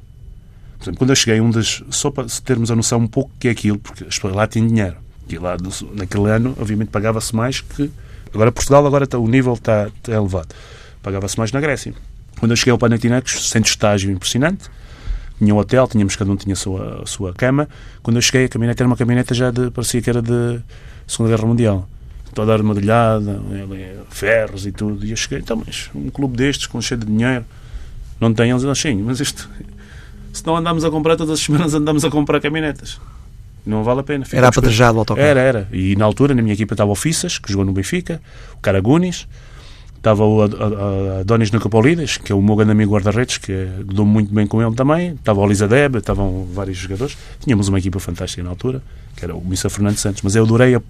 [0.78, 3.48] Por exemplo, quando eu cheguei, um das, só para termos a noção um pouco que
[3.48, 4.96] é aquilo, porque as pessoas lá têm dinheiro.
[5.28, 5.56] E lá,
[5.94, 7.90] naquele ano, obviamente, pagava-se mais que.
[8.32, 10.54] Agora, Portugal, agora está, o nível está, está elevado
[11.04, 11.94] pagava-se mais na Grécia.
[12.38, 14.70] Quando eu cheguei ao Panathinaikos, centro de estágio impressionante,
[15.38, 17.68] tinha um hotel, tínhamos, cada um tinha a sua, a sua cama.
[18.02, 20.60] Quando eu cheguei, a caminhonete era uma caminhoneta já de, parecia que era de
[21.06, 21.88] Segunda Guerra Mundial.
[22.34, 23.40] Toda armadilhada,
[24.10, 25.04] ferros e tudo.
[25.04, 27.44] E eu cheguei, então, mas um clube destes, com cheio de dinheiro,
[28.20, 29.48] não tem eles assim, mas isto
[30.34, 33.00] Se não andamos a comprar todas as semanas, andamos a comprar caminhonetas.
[33.64, 34.26] Não vale a pena.
[34.32, 35.26] Era apedrejado o autocarro?
[35.26, 35.68] Era, era.
[35.72, 38.20] E na altura, na minha equipa, estava o Fissas, que jogou no Benfica,
[38.54, 39.28] o Caragunis,
[40.04, 40.42] estava o
[41.20, 44.74] Adonis Nacapolides, que é o meu grande amigo guarda-redes, que dou muito bem com ele
[44.74, 47.16] também, estava o Lisa Deb, estavam vários jogadores.
[47.40, 48.82] Tínhamos uma equipa fantástica na altura,
[49.16, 50.82] que era o Missa Fernando Santos, mas eu adorei a,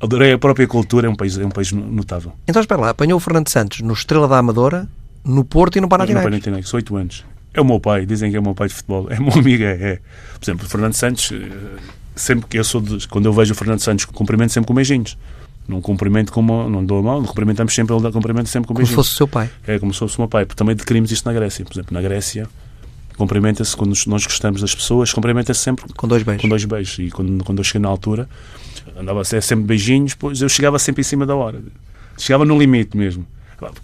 [0.00, 2.32] adorei a própria cultura, é um país, é um país notável.
[2.48, 4.88] Então espera lá, apanhou o Fernando Santos no Estrela da Amadora,
[5.22, 6.24] no Porto e no Panathinaikos.
[6.24, 7.24] No Panathinaikos, oito anos.
[7.52, 9.64] É o meu pai, dizem que é o meu pai de futebol, é meu amigo,
[9.64, 9.72] é.
[9.72, 9.98] é.
[10.38, 11.78] Por exemplo, o Fernando Santos, eh,
[12.14, 15.16] sempre que eu sou, de, quando eu vejo o Fernando Santos, cumprimento sempre com beijinhos.
[15.68, 18.94] Não cumprimento como, não dou a mão, cumprimentamos sempre, ele cumprimenta sempre com como beijinhos.
[18.94, 19.50] Como se fosse o seu pai.
[19.66, 20.44] É, como se fosse o meu pai.
[20.44, 21.64] Porque também adquirimos isto na Grécia.
[21.64, 22.48] Por exemplo, na Grécia,
[23.16, 26.42] cumprimenta-se, quando nós gostamos das pessoas, cumprimenta-se sempre com dois beijos.
[26.42, 26.98] Com dois beijos.
[26.98, 28.28] E quando, quando eu cheguei na altura,
[28.96, 31.60] andava sempre beijinhos, pois eu chegava sempre em cima da hora.
[32.16, 33.26] Chegava no limite mesmo.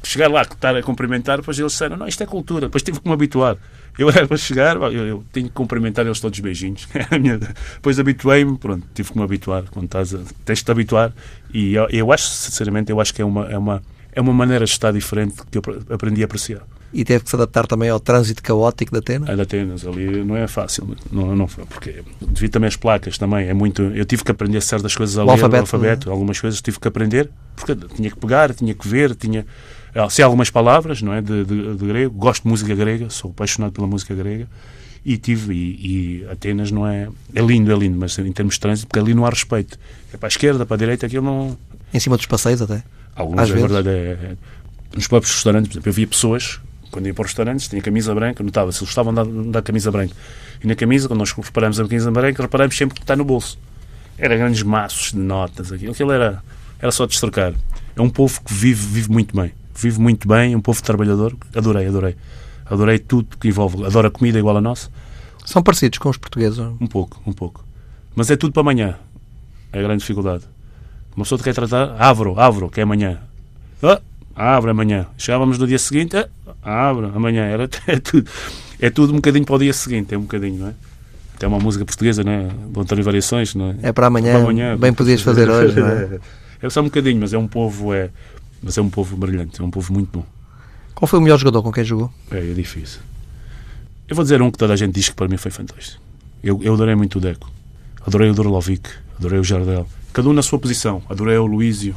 [0.02, 2.66] Chegar lá, estar a cumprimentar, depois eles disseram, não, isto é cultura.
[2.66, 3.56] Depois tive que me habituar.
[3.98, 6.88] Eu era para chegar, eu, eu tinha que cumprimentar eles todos beijinhos.
[7.74, 9.64] Depois habituei-me, pronto, tive que me habituar.
[9.70, 11.12] Quando estás a, tens de te habituar.
[11.52, 13.82] E eu, eu acho, sinceramente, eu acho que é uma, é, uma,
[14.12, 16.62] é uma maneira de estar diferente que eu aprendi a apreciar.
[16.92, 19.30] E teve que se adaptar também ao trânsito caótico de Atenas?
[19.30, 23.48] A de Atenas, ali não é fácil, não, não, porque devido também às placas também,
[23.48, 26.12] é muito, eu tive que aprender certas coisas ao alfabeto, alfabeto é?
[26.12, 29.46] algumas coisas tive que aprender, porque tinha que pegar, tinha que ver, tinha,
[30.10, 33.72] sei algumas palavras, não é, de, de, de grego, gosto de música grega, sou apaixonado
[33.72, 34.46] pela música grega,
[35.04, 38.60] e tive, e, e, Atenas não é, é lindo, é lindo, mas em termos de
[38.60, 39.78] trânsito, porque ali não há respeito,
[40.12, 41.56] é para a esquerda, para a direita, aquilo não...
[41.92, 42.82] Em cima dos passeios até?
[43.14, 43.70] Alguns, Às é vezes.
[43.70, 44.36] verdade, é, é,
[44.94, 46.60] nos próprios restaurantes, por exemplo, eu via pessoas
[46.92, 49.90] quando ia para os restaurantes, tinha camisa branca, notava se eles estavam a dar camisa
[49.90, 50.14] branca.
[50.62, 53.58] E na camisa, quando nós reparamos a camisa branca, reparamos sempre que está no bolso.
[54.16, 56.42] Era grandes maços de notas, aquilo, aquilo era,
[56.78, 57.54] era só destacar.
[57.96, 59.52] É um povo que vive, vive muito bem.
[59.74, 61.34] Vive muito bem, um povo trabalhador.
[61.56, 62.16] Adorei, adorei.
[62.66, 63.84] Adorei tudo que envolve.
[63.84, 64.90] Adoro a comida igual a nossa.
[65.44, 66.58] São parecidos com os portugueses?
[66.58, 67.64] Um pouco, um pouco.
[68.14, 68.98] Mas é tudo para amanhã.
[69.72, 70.44] É a grande dificuldade.
[71.16, 73.20] Uma pessoa te quer tratar, avro, avro, que é amanhã.
[73.82, 74.00] Ah,
[74.34, 75.06] abre amanhã.
[75.16, 76.28] Chegávamos no dia seguinte, ah,
[76.62, 77.44] abre amanhã.
[77.44, 78.30] Era, é, tudo,
[78.80, 80.74] é tudo um bocadinho para o dia seguinte, é um bocadinho, não é?
[81.34, 82.48] Até uma música portuguesa, não é?
[82.68, 83.88] Do António Variações, não é?
[83.88, 86.20] É para amanhã, para amanhã bem podias fazer hoje, não é?
[86.60, 88.10] É só um bocadinho, mas é um povo, é,
[88.62, 90.26] mas é um povo brilhante, é um povo muito bom.
[90.94, 92.12] Qual foi o melhor jogador com quem jogou?
[92.30, 93.00] É, é difícil.
[94.08, 96.00] Eu vou dizer um que toda a gente diz que para mim foi fantástico.
[96.42, 97.50] Eu, eu adorei muito o Deco.
[98.06, 99.86] Adorei o Dorlovic, adorei o Jardel.
[100.12, 101.02] Cada um na sua posição.
[101.08, 101.96] Adorei o Luísio,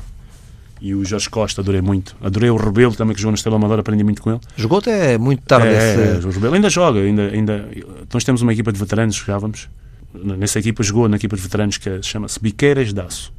[0.82, 2.16] e o Jorge Costa, adorei muito.
[2.22, 4.40] Adorei o Rebelo também, que jogou na Estrela Amadora, aprendi muito com ele.
[4.58, 5.68] Jogou até muito tarde.
[5.68, 6.26] É, esse...
[6.26, 7.70] é, o Rebelo ainda joga, ainda, ainda.
[8.14, 9.70] Nós temos uma equipa de veteranos, jogávamos.
[10.14, 13.34] Nessa equipa jogou, na equipa de veteranos, que chama-se Biqueiras Daço.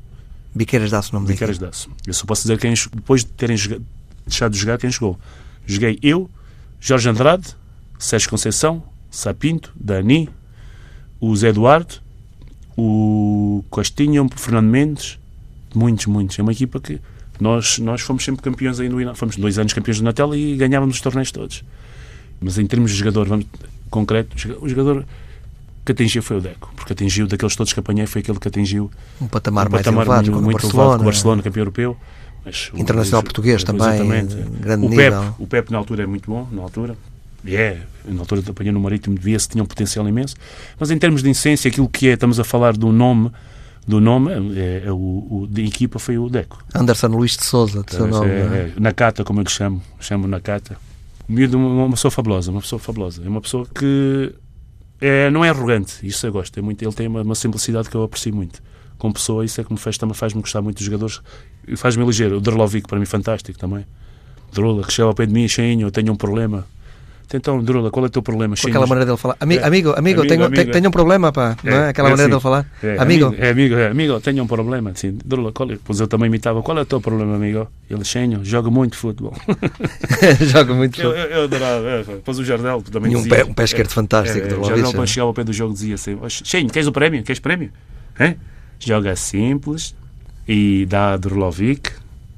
[0.54, 1.90] Biqueiras Daço, nome Biqueiras Daço.
[2.06, 3.84] Eu só posso dizer quem, depois de terem jogado,
[4.26, 5.18] deixado de jogar, quem jogou.
[5.66, 6.30] Joguei eu,
[6.80, 7.54] Jorge Andrade,
[7.98, 10.28] Sérgio Conceição, Sapinto, Dani,
[11.20, 11.94] o Zé Eduardo,
[12.76, 15.18] o Costinha, o Fernando Mendes,
[15.74, 16.38] muitos, muitos.
[16.38, 17.00] É uma equipa que
[17.40, 20.96] nós, nós fomos sempre campeões aí no Fomos dois anos campeões do Natal e ganhávamos
[20.96, 21.62] os torneios todos.
[22.40, 23.46] Mas em termos de jogador vamos,
[23.90, 25.04] concreto, o jogador
[25.84, 28.90] que atingiu foi o Deco, porque atingiu daqueles todos que apanhei, foi aquele que atingiu
[29.20, 31.96] um patamar, um mais patamar elevado, muito, muito Barcelona, elevado, com o Barcelona, campeão europeu.
[32.44, 34.36] Mas, Internacional o, português também, exatamente.
[34.60, 35.12] grande o nível.
[35.12, 36.96] Pep, o Pep na altura é muito bom, na altura.
[37.44, 40.34] É, yeah, na altura de apanhar no Marítimo devia-se, tinha um potencial imenso.
[40.78, 43.30] Mas em termos de essência, aquilo que é, estamos a falar do nome,
[43.86, 46.62] do nome, é, é o, o, de equipa foi o Deco.
[46.74, 48.30] Anderson Luís de Souza, de seu nome.
[48.30, 50.76] É, é, Nakata, como eu lhe chamo, chamo Nakata.
[51.28, 53.22] O miúdo é uma pessoa fabulosa, uma pessoa fabulosa.
[53.24, 54.34] É uma pessoa que
[55.00, 56.58] é, não é arrogante, isso eu gosto.
[56.58, 58.62] É muito, ele tem uma, uma simplicidade que eu aprecio muito.
[58.98, 61.20] Como pessoa, isso é que me faz, também faz-me gostar muito dos jogadores.
[61.76, 62.38] Faz-me ligeiro.
[62.38, 63.84] O Drolovic, para mim, fantástico também.
[64.52, 66.66] Drula, que chega ao pé de mim, cheinho, eu tenho um problema
[67.34, 68.54] então, Drula, qual é o teu problema?
[68.56, 69.36] Com aquela maneira dele falar.
[69.40, 69.64] Ami, é.
[69.64, 71.56] Amigo, amigo, amigo, tenho, amigo, tenho um problema, pá.
[71.64, 71.88] É, não é?
[71.88, 72.30] Aquela é maneira assim.
[72.30, 72.66] dele falar.
[72.82, 73.34] É, amigo.
[73.36, 74.90] É, amigo, é, amigo, tenho um problema.
[74.90, 75.78] Assim, Drula, qual é?
[75.84, 76.62] Pois eu também imitava.
[76.62, 77.66] Qual é o teu problema, amigo?
[77.90, 79.34] Ele, Xenho, joga muito futebol.
[80.40, 81.16] joga muito futebol.
[81.16, 81.88] Eu, eu, adorava.
[81.88, 83.36] É, depois o Jardel também e um dizia.
[83.36, 84.46] Pé, um pé esquerdo fantástico.
[84.46, 87.24] É, o Jardel, quando chegava ao pé do jogo, dizia assim: Xenho, queres o prémio?
[87.24, 87.70] Queres prémio?
[88.20, 88.36] Hein?
[88.78, 89.96] Joga simples
[90.46, 91.90] e dá Drolovic.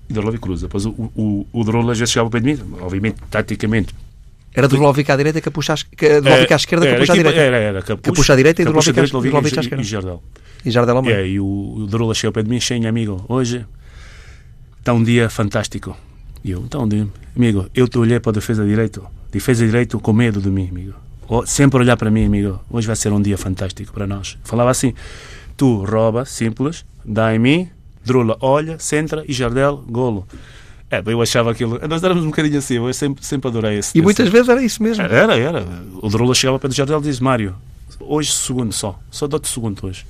[0.09, 0.67] Drolovic cruza.
[0.67, 3.95] Depois o, o, o Drula já chegava ao pé de mim, obviamente, taticamente
[4.55, 7.39] era do Lovic à direita, Capucha à, Lovic à esquerda, era, Capucha à direita.
[7.39, 7.83] Era, era.
[7.83, 9.83] Capucha, à direita e do Lovic à esquerda.
[9.83, 10.23] E Jardel.
[10.65, 11.17] E Jardel ao meio.
[11.17, 13.65] É, e o, o Drula chegou para mim, cheio, amigo, hoje
[14.79, 15.97] está um dia fantástico.
[16.43, 16.89] E eu, então,
[17.37, 20.95] amigo, eu te olhei para a defesa direito, defesa direito com medo de mim, amigo.
[21.47, 24.39] Sempre olhar para mim, amigo, hoje vai ser um dia fantástico para nós.
[24.45, 24.95] Falava assim,
[25.57, 27.69] tu rouba, simples, dá em mim,
[28.05, 30.27] Drula olha, centra e Jardel, golo.
[30.91, 31.79] É, eu achava aquilo.
[31.87, 33.97] Nós éramos um bocadinho assim, eu sempre, sempre adorei esse.
[33.97, 34.33] E muitas esse...
[34.33, 35.03] vezes era isso mesmo.
[35.03, 35.67] Era, era.
[36.01, 37.55] O Drula chegava para o Jardel e disse: Mário,
[38.01, 40.07] hoje segundo só, só dou-te segundo hoje.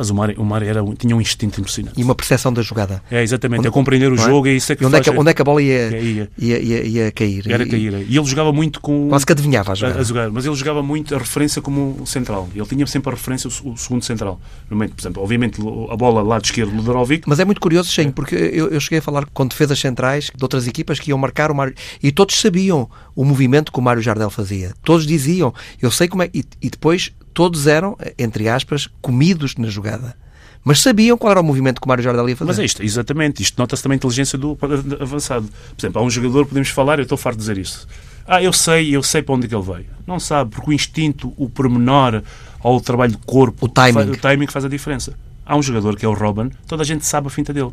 [0.00, 2.00] Mas o Mário, o Mário era, tinha um instinto impressionante.
[2.00, 3.02] E uma percepção da jogada.
[3.10, 3.58] É, exatamente.
[3.58, 4.16] Onde, a compreender o é?
[4.16, 5.06] jogo é isso é que onde faz...
[5.06, 6.30] É que, onde é que a bola ia, ia.
[6.38, 7.44] ia, ia, ia cair?
[7.46, 8.06] Era cair.
[8.08, 9.10] E ele jogava muito com...
[9.10, 9.98] Quase que adivinhava a jogar.
[9.98, 10.30] A, a jogar.
[10.30, 12.48] Mas ele jogava muito a referência como central.
[12.54, 14.40] Ele tinha sempre a referência o, o segundo central.
[14.70, 15.60] No momento, por exemplo, obviamente
[15.90, 17.28] a bola lado esquerdo, Ludovic.
[17.28, 20.42] Mas é muito curioso, Sim, porque eu, eu cheguei a falar com defesas centrais de
[20.42, 21.74] outras equipas que iam marcar o Mário...
[22.02, 24.72] E todos sabiam o movimento que o Mário Jardel fazia.
[24.82, 26.30] Todos diziam, eu sei como é...
[26.32, 30.14] E, e depois todos eram, entre aspas, comidos na jogada
[30.62, 32.50] mas sabiam qual era o movimento que o Mário Jardel ia fazer.
[32.50, 33.42] Mas é isto, exatamente.
[33.42, 34.58] Isto nota-se também a inteligência do
[35.00, 35.46] avançado.
[35.46, 37.88] Por exemplo, há um jogador, podemos falar, eu estou farto de dizer isso.
[38.26, 39.86] Ah, eu sei, eu sei para onde é que ele veio.
[40.06, 42.22] Não sabe, porque o instinto, o pormenor,
[42.62, 44.10] ou o trabalho de corpo, o timing.
[44.10, 45.14] o timing faz a diferença.
[45.46, 47.72] Há um jogador que é o Robin, toda a gente sabe a finta dele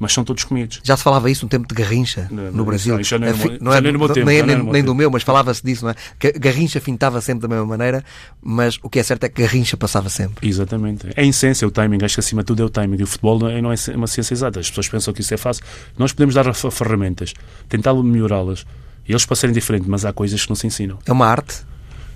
[0.00, 0.80] mas são todos comidos.
[0.82, 2.94] Já se falava isso no tempo de Garrincha, não, no Brasil.
[2.94, 5.94] Não, é, não é, tempo, nem, nem, nem do meu, mas falava-se disso, não é?
[6.18, 8.02] Que Garrincha fintava sempre da mesma maneira,
[8.40, 10.48] mas o que é certo é que Garrincha passava sempre.
[10.48, 11.08] Exatamente.
[11.14, 11.98] É a essência, o timing.
[12.02, 12.96] Acho que acima de tudo é o timing.
[12.98, 14.58] E o futebol não é, é uma ciência exata.
[14.58, 15.62] As pessoas pensam que isso é fácil.
[15.98, 17.34] Nós podemos dar ferramentas,
[17.68, 18.64] tentar melhorá-las.
[19.06, 20.98] E eles para serem diferentes, mas há coisas que não se ensinam.
[21.04, 21.56] É uma arte?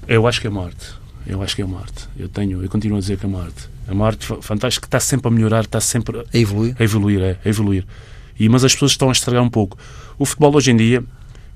[0.09, 1.04] Eu acho que é uma arte.
[1.27, 2.09] Eu acho que é uma arte.
[2.19, 3.69] Eu tenho, eu continuo a dizer que é uma arte.
[3.89, 6.77] É uma arte fantástica que está sempre a melhorar, está sempre a evoluir.
[6.79, 7.85] A evoluir, é, a evoluir.
[8.39, 9.79] E, mas as pessoas estão a estragar um pouco.
[10.19, 11.03] O futebol hoje em dia,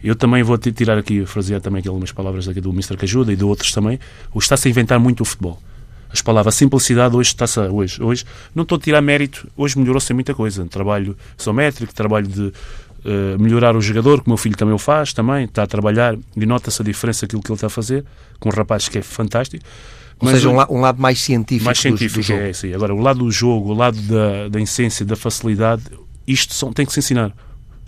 [0.02, 2.96] eu também vou tirar aqui, frasear também aqui algumas palavras daqui do Mr.
[2.96, 3.98] Cajuda e de outros também,
[4.36, 5.60] está-se a inventar muito o futebol.
[6.10, 10.34] As palavras simplicidade hoje está-se hoje, hoje não estou a tirar mérito, hoje melhorou-se muita
[10.34, 10.64] coisa.
[10.64, 12.52] Trabalho isométrico, trabalho de
[13.04, 16.16] uh, melhorar o jogador, que o meu filho também o faz, também está a trabalhar
[16.36, 18.04] e nota-se a diferença aquilo que ele está a fazer,
[18.38, 19.64] com um rapaz que é fantástico.
[20.20, 21.64] Ou Mas seja, um, la um, lado mais científico.
[21.64, 22.74] Mais científico, do, do é, sim.
[22.74, 25.84] Agora, o lado do jogo, o lado da, da essência, da facilidade,
[26.26, 27.32] isto são, tem que se ensinar.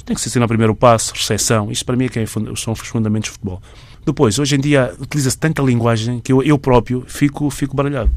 [0.04, 1.70] Tem que se ensinar primeiro o passo, recepção.
[1.70, 3.60] Isto para mim é que é, são os fundamentos de futebol.
[4.06, 8.10] Depois, hoje em dia, utiliza-se tanta linguagem que eu, eu próprio fico, fico baralhado.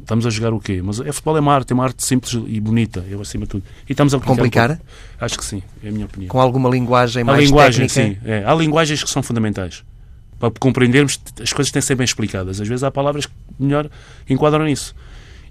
[0.00, 0.82] Estamos a jogar o quê?
[0.82, 3.50] Mas é futebol é uma arte, é uma arte simples e bonita, eu acima de
[3.52, 3.64] tudo.
[3.88, 4.72] E estamos a complicar?
[4.72, 4.78] Um
[5.24, 6.28] Acho que sim, é a minha opinião.
[6.28, 8.20] Com alguma linguagem mais a linguagem, técnica?
[8.22, 8.28] sim.
[8.30, 8.44] É.
[8.44, 9.82] Há linguagens que são fundamentais.
[10.38, 12.60] Para compreendermos, as coisas têm que ser bem explicadas.
[12.60, 13.88] Às vezes há palavras que melhor
[14.28, 14.94] enquadram nisso.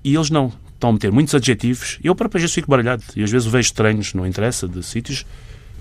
[0.04, 1.98] E eles não estão a meter muitos adjetivos.
[2.04, 3.04] Eu, para vezes, fico baralhado.
[3.16, 5.26] E às vezes vejo treinos, não interessa, de sítios,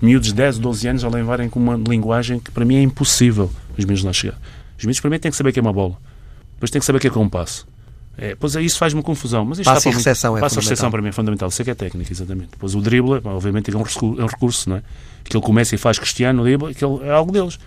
[0.01, 3.51] miúdos de 10, 12 anos a levarem com uma linguagem que para mim é impossível
[3.77, 4.39] os miúdos lá chegar.
[4.77, 5.97] Os miúdos, para mim, têm que saber que é uma bola.
[6.55, 7.67] Depois têm que saber que é que é um passo.
[8.17, 9.43] É, pois é, isso faz-me confusão.
[9.43, 11.49] Mas passo e recepção é Passo e recepção para mim é fundamental.
[11.57, 12.51] É que é técnica, exatamente.
[12.51, 14.83] Depois o drible, obviamente, é um recurso, é um recurso não é?
[15.23, 17.59] Que ele começa e faz cristiano, o drible, que é algo deles.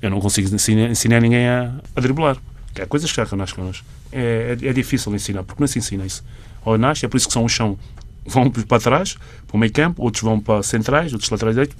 [0.00, 2.36] Eu não consigo ensinar, ensinar ninguém a, a driblar.
[2.80, 3.84] Há coisas que já nascem connosco.
[4.12, 6.22] É, é, é difícil ensinar, porque não se ensina isso
[6.64, 7.78] ou nasce, é por isso que são um chão
[8.26, 11.76] vão para trás, para o meio campo, outros vão para centrais, outros laterais direitos,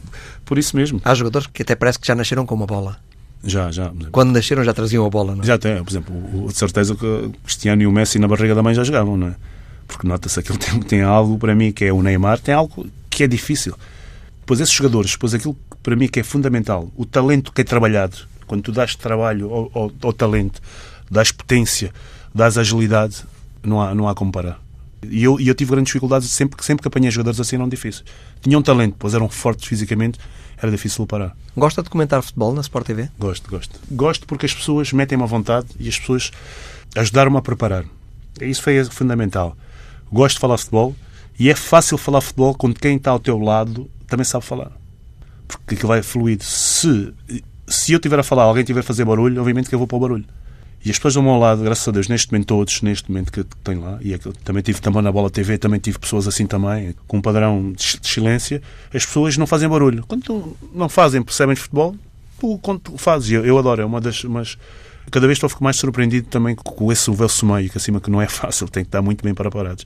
[0.46, 1.00] por isso mesmo.
[1.04, 2.98] Há jogadores que até parece que já nasceram com uma bola.
[3.44, 3.92] Já, já.
[4.10, 5.46] Quando nasceram já traziam a bola, não é?
[5.46, 8.62] Já tem, por exemplo, de certeza que o Cristiano e o Messi na barriga da
[8.62, 9.34] mãe já jogavam, não é?
[9.86, 12.86] Porque nota-se que ele tem, tem algo, para mim, que é o Neymar, tem algo
[13.08, 13.74] que é difícil.
[14.40, 17.64] Depois esses jogadores, depois aquilo que para mim que é fundamental, o talento que é
[17.64, 20.60] trabalhado, quando tu dás trabalho ao, ao, ao talento,
[21.10, 21.92] dás potência,
[22.34, 23.24] dás agilidade,
[23.62, 24.60] não há, não há como parar.
[25.02, 28.04] E eu, e eu tive grandes dificuldades sempre, sempre que apanhei jogadores assim eram difíceis.
[28.40, 30.18] Tinham talento, pois eram fortes fisicamente,
[30.60, 31.36] era difícil parar.
[31.56, 33.08] Gosta de comentar futebol na Sport TV?
[33.18, 33.78] Gosto, gosto.
[33.90, 36.32] Gosto porque as pessoas metem-me à vontade e as pessoas
[36.96, 37.84] ajudaram-me a preparar.
[38.40, 39.56] Isso foi fundamental.
[40.10, 40.96] Gosto de falar futebol
[41.38, 44.72] e é fácil falar futebol quando quem está ao teu lado também sabe falar.
[45.46, 46.42] Porque aquilo vai fluido.
[46.42, 47.12] Se,
[47.66, 49.96] se eu estiver a falar, alguém estiver a fazer barulho, obviamente que eu vou para
[49.96, 50.24] o barulho.
[50.88, 53.44] E as pessoas do meu lado, graças a Deus, neste momento todos, neste momento que
[53.62, 56.94] tenho lá, e é também tive também na Bola TV, também tive pessoas assim também,
[57.06, 60.02] com um padrão de silêncio, as pessoas não fazem barulho.
[60.08, 61.94] Quando não fazem, percebem de futebol,
[62.40, 64.24] tu, quando tu fazes, eu, eu adoro, é uma das...
[64.24, 64.56] Mas,
[65.10, 68.10] cada vez estou a ficar mais surpreendido também com esse velso meio, que acima que
[68.10, 69.84] não é fácil, tem que estar muito bem preparados.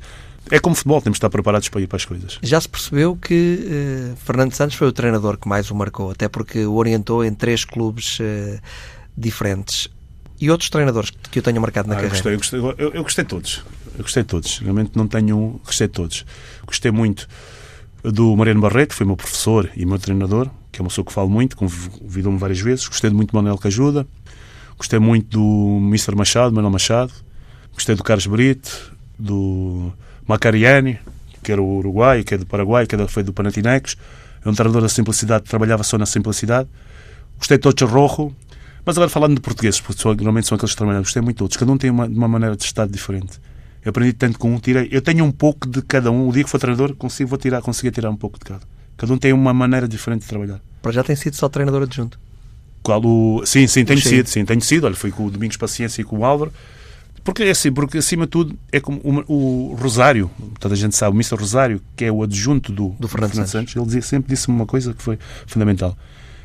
[0.53, 2.39] É como futebol, temos que estar preparados para ir para as coisas.
[2.45, 6.29] Já se percebeu que uh, Fernando Santos foi o treinador que mais o marcou, até
[6.29, 8.61] porque o orientou em três clubes uh,
[9.17, 9.89] diferentes.
[10.43, 12.17] E outros treinadores que eu tenha marcado na ah, carreira?
[12.17, 13.63] Eu gostei, eu, gostei, eu, eu gostei de todos.
[13.97, 14.59] Eu gostei de todos.
[14.59, 15.61] Realmente não tenho um.
[15.65, 16.27] Gostei de todos.
[16.67, 17.29] Gostei muito
[18.03, 21.31] do Mariano Barreto, foi meu professor e meu treinador, que é uma pessoa que falo
[21.31, 22.89] muito, convidou-me várias vezes.
[22.89, 24.05] Gostei muito do Manuel Cajuda.
[24.77, 26.17] Gostei muito do Mr.
[26.17, 27.13] Machado, Manuel Machado.
[27.73, 29.93] Gostei do Carlos Brito, do
[30.27, 30.99] Macariani,
[31.41, 33.97] que era o Uruguai, que é do Paraguai, que foi do Panathinaikos.
[34.45, 36.69] É um treinador da simplicidade, trabalhava só na simplicidade.
[37.39, 38.35] Gostei de Tocho Rojo,
[38.85, 41.57] mas agora falando de portugueses, porque normalmente são aqueles que trabalham, gostei muito de todos,
[41.57, 43.39] cada um tem uma, uma maneira de estar diferente.
[43.85, 44.89] Eu aprendi tanto com um, tirei.
[44.93, 46.29] Eu tenho um pouco de cada um.
[46.29, 48.63] O dia que for treinador, consigo, vou tirar, conseguir tirar um pouco de cada.
[48.97, 50.61] Cada um tem uma maneira diferente de trabalhar.
[50.81, 52.19] Para já tem sido só treinador adjunto.
[52.83, 53.43] Qual o...
[53.45, 54.85] Sim, sim, tenho sido, sim, tenho sido.
[54.85, 56.53] Olha, fui com o Domingos Paciência e com o Álvaro.
[57.25, 60.97] Porque é assim, porque acima de tudo é como o, o Rosário, toda a gente
[60.97, 61.37] sabe, o Mr.
[61.37, 63.77] Rosário, que é o adjunto do, Do Fernando Santos.
[63.77, 65.97] ele dizia, sempre disse-me uma coisa que foi fundamental.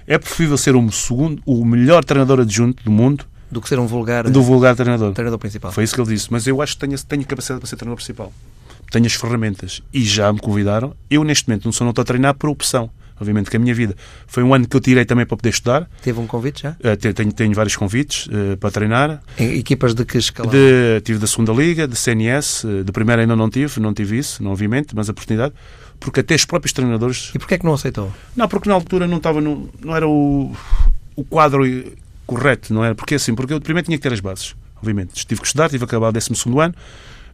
[0.08, 3.86] É preferível ser o segundo, o melhor treinador adjunto do mundo Do que ser um
[3.86, 5.12] vulgar do vulgar treinador.
[5.14, 5.72] treinador principal.
[5.74, 6.32] Foi isso que ele disse.
[6.32, 8.32] Mas eu acho que tenho, tenho capacidade para ser treinador principal.
[8.90, 9.82] Tenho as ferramentas.
[9.94, 10.96] E já me convidaram.
[11.10, 12.90] Eu, neste momento, não sou não estou a treinar por opção.
[13.20, 13.96] Obviamente que a minha vida
[14.28, 15.90] foi um ano que eu tirei também para poder estudar.
[16.04, 16.76] Teve um convite já?
[16.98, 19.22] Te- Tenho, tenho vários convites eh, para treinar.
[19.40, 20.52] Em equipas de que escalão?
[20.52, 24.18] De, tive da segunda liga, de CNS, eh, de primeira ainda não tive, não tive
[24.20, 25.54] isso, não obviamente, mas a oportunidade,
[26.00, 27.32] porque até os próprios treinadores.
[27.34, 28.12] E porquê é que não aceitou?
[28.36, 30.56] Não, porque na altura não estava no, não era o,
[31.16, 31.64] o quadro
[32.26, 32.94] correto, não era?
[32.94, 35.26] Porque assim, porque eu primeiro tinha que ter as bases, obviamente.
[35.26, 36.76] Tive que estudar, tive que acabar o 12 segundo ano.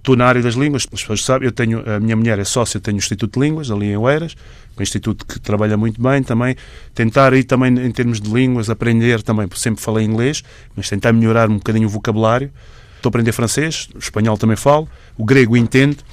[0.03, 2.77] Estou na área das línguas, as pessoas sabem, eu tenho, a minha mulher é sócia,
[2.77, 4.35] tenho o Instituto de Línguas, ali em Oeiras,
[4.77, 6.57] um instituto que trabalha muito bem também.
[6.93, 10.43] Tentar aí também, em termos de línguas, aprender também, porque sempre falei inglês,
[10.75, 12.51] mas tentar melhorar um bocadinho o vocabulário.
[12.97, 16.03] Estou a aprender francês, o espanhol também falo, o grego entendo.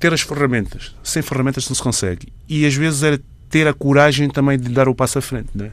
[0.00, 0.96] Ter as ferramentas.
[1.02, 2.28] Sem ferramentas não se consegue.
[2.48, 3.20] E às vezes era
[3.50, 5.72] ter a coragem também de dar o passo à frente, né?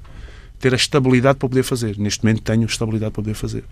[0.59, 1.97] ter a estabilidade para poder fazer.
[1.97, 3.63] Neste momento tenho estabilidade para poder fazer.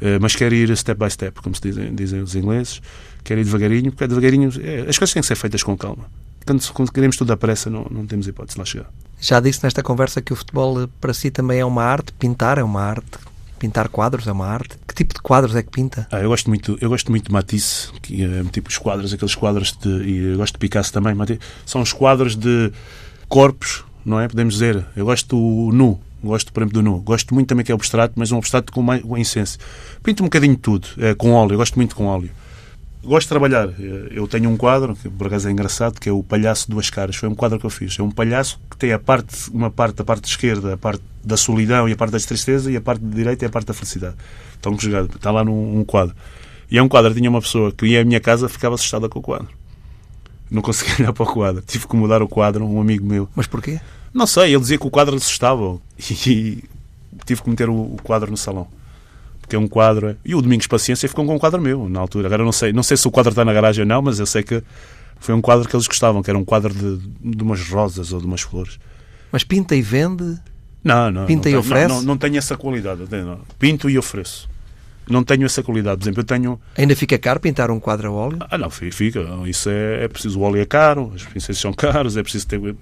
[0.00, 2.80] Eh, mas quero ir step by step, como se dizem, dizem os ingleses.
[3.24, 4.50] Quero ir devagarinho, porque é devagarinho.
[4.62, 6.04] é, as coisas têm que ser feitas com calma.
[6.46, 8.90] Quando, quando queremos tudo à pressa, não, não temos hipótese de lá chegar.
[9.20, 12.12] Já disse nesta conversa que o futebol eh, para si também é uma arte.
[12.12, 13.18] Pintar é uma arte.
[13.58, 14.76] Pintar quadros é uma arte.
[14.86, 16.06] Que tipo de quadros é que pinta?
[16.12, 19.34] Ah, eu gosto muito, eu gosto muito de Matisse, que é tipo os quadros, aqueles
[19.34, 21.14] quadros de, e eu gosto de Picasso também.
[21.14, 21.40] Matisse.
[21.64, 22.70] São os quadros de
[23.28, 24.28] corpos, não é?
[24.28, 24.84] Podemos dizer.
[24.94, 27.00] Eu gosto do nu, gosto, por exemplo, do nu.
[27.00, 29.58] Gosto muito também que é abstrato, mas um abstrato com mais essência.
[30.02, 31.56] Pinto um bocadinho de tudo, eh, com óleo.
[31.56, 32.30] Gosto muito com óleo.
[33.04, 33.68] Gosto de trabalhar.
[33.78, 36.90] Eh, Eu tenho um quadro, que por acaso é engraçado, que é o Palhaço Duas
[36.90, 37.16] Caras.
[37.16, 37.98] Foi um quadro que eu fiz.
[37.98, 41.36] É um palhaço que tem a parte, uma parte, a parte esquerda, a parte da
[41.36, 43.74] solidão e a parte da tristeza, e a parte de direita é a parte da
[43.74, 44.16] felicidade.
[44.54, 45.14] Estão jogados.
[45.14, 46.14] Está lá num um quadro.
[46.70, 49.20] E é um quadro, tinha uma pessoa que ia à minha casa ficava assustada com
[49.20, 49.48] o quadro.
[50.50, 51.62] Não conseguia olhar para o quadro.
[51.64, 53.28] Tive que mudar o quadro, um amigo meu.
[53.36, 53.80] Mas porquê?
[54.16, 55.78] Não sei, ele dizia que o quadro assustava.
[56.26, 56.64] E
[57.24, 58.66] tive que meter o, quadro no salão.
[59.40, 60.16] Porque é um quadro.
[60.24, 62.28] E o Domingos Paciência ficou com um quadro meu, na altura.
[62.28, 64.26] Agora não sei, não sei se o quadro está na garagem ou não, mas eu
[64.26, 64.62] sei que
[65.20, 66.98] foi um quadro que eles gostavam, que era um quadro de,
[67.36, 68.78] de umas rosas ou de umas flores.
[69.32, 70.38] Mas pinta e vende?
[70.84, 71.26] Não, não.
[71.26, 71.88] Pinta não e oferece?
[71.88, 73.06] Não, não, não tenho essa qualidade.
[73.06, 73.40] tenho-.
[73.58, 74.48] Pinto e ofereço.
[75.08, 75.98] Não tenho essa qualidade.
[75.98, 76.60] Por exemplo, eu tenho.
[76.76, 78.38] Ainda fica caro pintar um quadro a óleo?
[78.50, 79.20] Ah, não, fi- fica.
[79.46, 80.38] Isso é, é preciso.
[80.38, 82.76] O óleo é caro, os pincéis são caros, é preciso ter.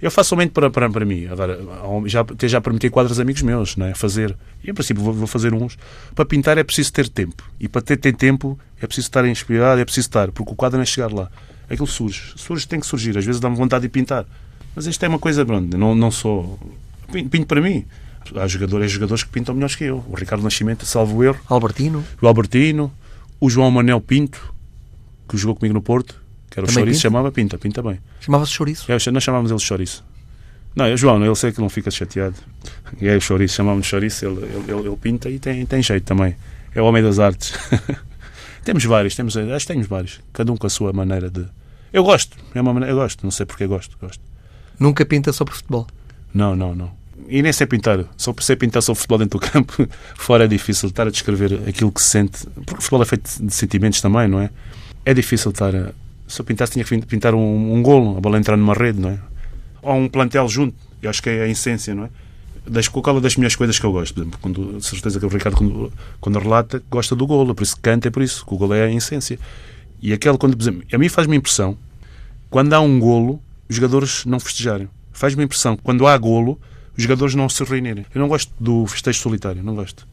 [0.00, 1.26] Eu faço somente para, para, para mim.
[1.26, 1.58] Agora,
[2.06, 3.94] já, até já permiti quadros amigos meus, não é?
[3.94, 4.34] Fazer.
[4.64, 5.76] E, em princípio, vou, vou fazer uns.
[6.14, 7.44] Para pintar é preciso ter tempo.
[7.58, 10.30] E para ter, ter tempo é preciso estar inspirado, é preciso estar.
[10.32, 11.30] Porque o quadro não é chegar lá.
[11.68, 12.32] Aquilo surge.
[12.36, 13.16] Surge, tem que surgir.
[13.16, 14.24] Às vezes dá-me vontade de pintar.
[14.74, 16.58] Mas isto é uma coisa, pronto, não, não sou.
[17.12, 17.84] Pinto, para mim.
[18.36, 20.04] Há jogadores, jogadores que pintam melhores que eu.
[20.08, 22.04] O Ricardo Nascimento, salvo erro Albertino?
[22.20, 22.92] o Albertino,
[23.40, 24.54] o João Manel Pinto,
[25.28, 27.02] que jogou comigo no Porto, que era o Também chouriço, pinta?
[27.02, 28.00] chamava Pinta, Pinta bem.
[28.20, 28.90] Chamava-se chouriço.
[28.90, 30.04] É, nós chamávamos ele de chouriço.
[30.74, 32.36] Não, é o João, ele sei que não fica chateado.
[33.00, 36.04] E é o chouriço, chamávamos de chouriço, ele, ele, ele, pinta e tem, tem jeito
[36.04, 36.36] também.
[36.74, 37.52] É o homem das artes.
[38.64, 41.46] temos vários, temos, acho que temos vários, cada um com a sua maneira de.
[41.92, 44.22] Eu gosto, é uma maneira, eu gosto, não sei porque gosto, gosto.
[44.78, 45.86] Nunca pinta sobre futebol.
[46.32, 47.00] Não, não, não.
[47.28, 48.04] E nem sei pintar.
[48.16, 49.86] Só por sei pintar sobre futebol dentro do campo,
[50.16, 52.46] fora é difícil estar a descrever aquilo que se sente.
[52.46, 54.50] Porque o futebol é feito de sentimentos também, não é?
[55.04, 55.92] É difícil estar a.
[56.30, 59.10] Se eu pintasse, tinha que pintar um, um golo, a bola entrar numa rede, não
[59.10, 59.18] é?
[59.82, 60.76] Ou um plantel junto.
[61.02, 62.10] Eu acho que é a essência, não é?
[62.66, 64.14] Das, qual é das minhas coisas que eu gosto?
[64.14, 67.54] Por exemplo, quando, certeza que o Ricardo, quando, quando relata, gosta do golo.
[67.54, 68.46] Por isso que canta, é por isso.
[68.46, 69.38] Que o golo é a essência.
[70.00, 71.76] E aquele, quando, por exemplo, a mim faz-me impressão,
[72.48, 74.88] quando há um golo, os jogadores não festejarem.
[75.12, 76.58] Faz-me impressão, quando há golo,
[76.96, 78.06] os jogadores não se reunirem.
[78.14, 80.06] Eu não gosto do festejo solitário, não gosto.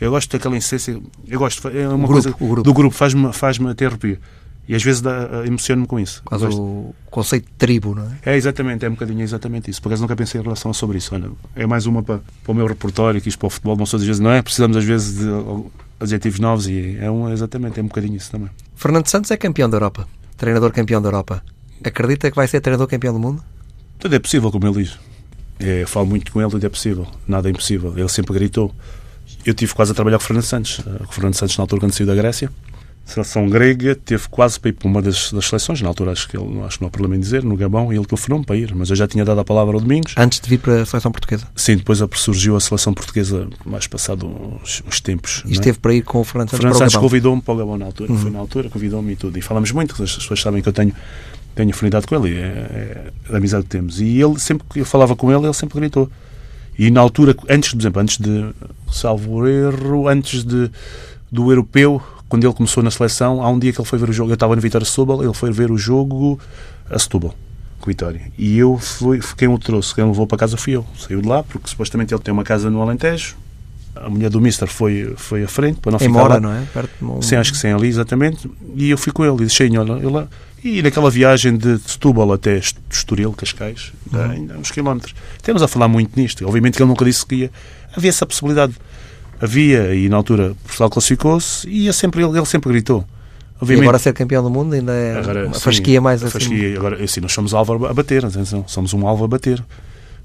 [0.00, 3.86] Eu gosto daquela essência, eu gosto, é uma grupo, coisa do grupo, faz-me faz até
[3.86, 4.18] arrepio.
[4.66, 6.22] E às vezes dá- emociono-me com isso.
[6.24, 6.60] Quase Gosto.
[6.62, 8.32] o conceito de tribo, não é?
[8.32, 9.82] É exatamente, é um bocadinho exatamente isso.
[9.82, 11.14] Por acaso nunca pensei em relação sobre isso.
[11.14, 13.84] Olha, é mais uma para, para o meu repertório, que isto para o futebol, não,
[13.84, 14.40] sou, às vezes, não é?
[14.40, 15.26] Precisamos às vezes de
[16.00, 18.48] adjetivos novos e é um, exatamente, é um bocadinho isso também.
[18.74, 20.08] Fernando Santos é campeão da Europa.
[20.36, 21.42] Treinador campeão da Europa.
[21.84, 23.42] Acredita que vai ser treinador campeão do mundo?
[23.98, 24.98] Tudo é possível, como ele diz.
[25.60, 27.06] É, eu falo muito com ele, tudo é possível.
[27.28, 27.92] Nada é impossível.
[27.96, 28.74] Ele sempre gritou.
[29.44, 30.80] Eu tive quase a trabalhar com o Fernando Santos.
[30.86, 32.50] eh, Com o Fernando Santos, na altura, quando saiu da Grécia.
[33.04, 35.82] Seleção grega, teve quase para ir para uma das, das seleções.
[35.82, 37.96] Na altura, acho que, ele, acho que não há problema em dizer, no Gabão, e
[37.96, 38.74] ele telefonou-me para ir.
[38.74, 40.14] Mas eu já tinha dado a palavra ao Domingos.
[40.16, 41.46] Antes de vir para a seleção portuguesa.
[41.54, 45.42] Sim, depois surgiu a seleção portuguesa, mais passado uns, uns tempos.
[45.44, 45.52] E é?
[45.52, 48.10] esteve para ir com o Fernando Santos Fernando Santos convidou-me para o Gabão na altura.
[48.10, 48.18] Uhum.
[48.18, 49.38] Foi na altura, convidou-me e tudo.
[49.38, 50.94] E falamos muito, as pessoas sabem que eu tenho
[51.54, 52.42] tenho afinidade com ele, é,
[53.28, 54.00] é a amizade que temos.
[54.00, 56.10] E ele, sempre que eu falava com ele, ele sempre gritou.
[56.78, 58.50] E na altura, antes, por exemplo, antes de,
[58.90, 60.70] salvo erro, antes de,
[61.30, 64.12] do europeu, quando ele começou na seleção, há um dia que ele foi ver o
[64.12, 66.38] jogo, eu estava no Vitória Setúbal, ele foi ver o jogo
[66.90, 67.34] a Setúbal,
[67.80, 68.20] com Vitória.
[68.38, 70.86] E eu fui, quem o trouxe, quem o levou para casa fui eu.
[70.98, 73.36] Saiu de lá, porque supostamente ele tem uma casa no Alentejo,
[73.96, 76.40] a mulher do Mister foi, foi à frente para não em ficar Mora, lá.
[76.40, 76.62] não é?
[76.72, 77.24] Perto de.
[77.24, 78.50] Sim, acho que sim, ali exatamente.
[78.74, 80.26] E eu fui com ele e disse, olha, eu lá.
[80.64, 82.60] E naquela viagem de Setúbal até
[82.90, 84.20] Estoril, Cascais, Uhum.
[84.30, 85.14] ainda uns quilómetros.
[85.42, 86.44] Temos a falar muito nisto.
[86.46, 87.50] Obviamente que ele nunca disse que ia.
[87.96, 88.74] Havia essa possibilidade.
[89.40, 93.04] Havia, e na altura Portugal classificou-se, e ia sempre, ele, ele sempre gritou.
[93.66, 96.38] E agora ser campeão do mundo ainda é Agora, uma sim, fasquia mais a assim.
[96.38, 96.76] fasquia.
[96.76, 99.64] Agora, assim, nós somos alvo a bater, atenção, somos um alvo a bater.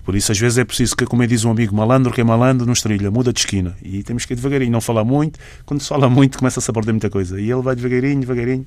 [0.04, 2.66] Por isso, às vezes, é preciso que, como diz um amigo, malandro que é malandro,
[2.66, 3.76] não estrilha, muda de esquina.
[3.84, 5.40] E temos que ir devagarinho, não falar muito.
[5.66, 7.40] Quando se fala muito, começa-se a perder muita coisa.
[7.40, 8.66] E ele vai devagarinho, devagarinho.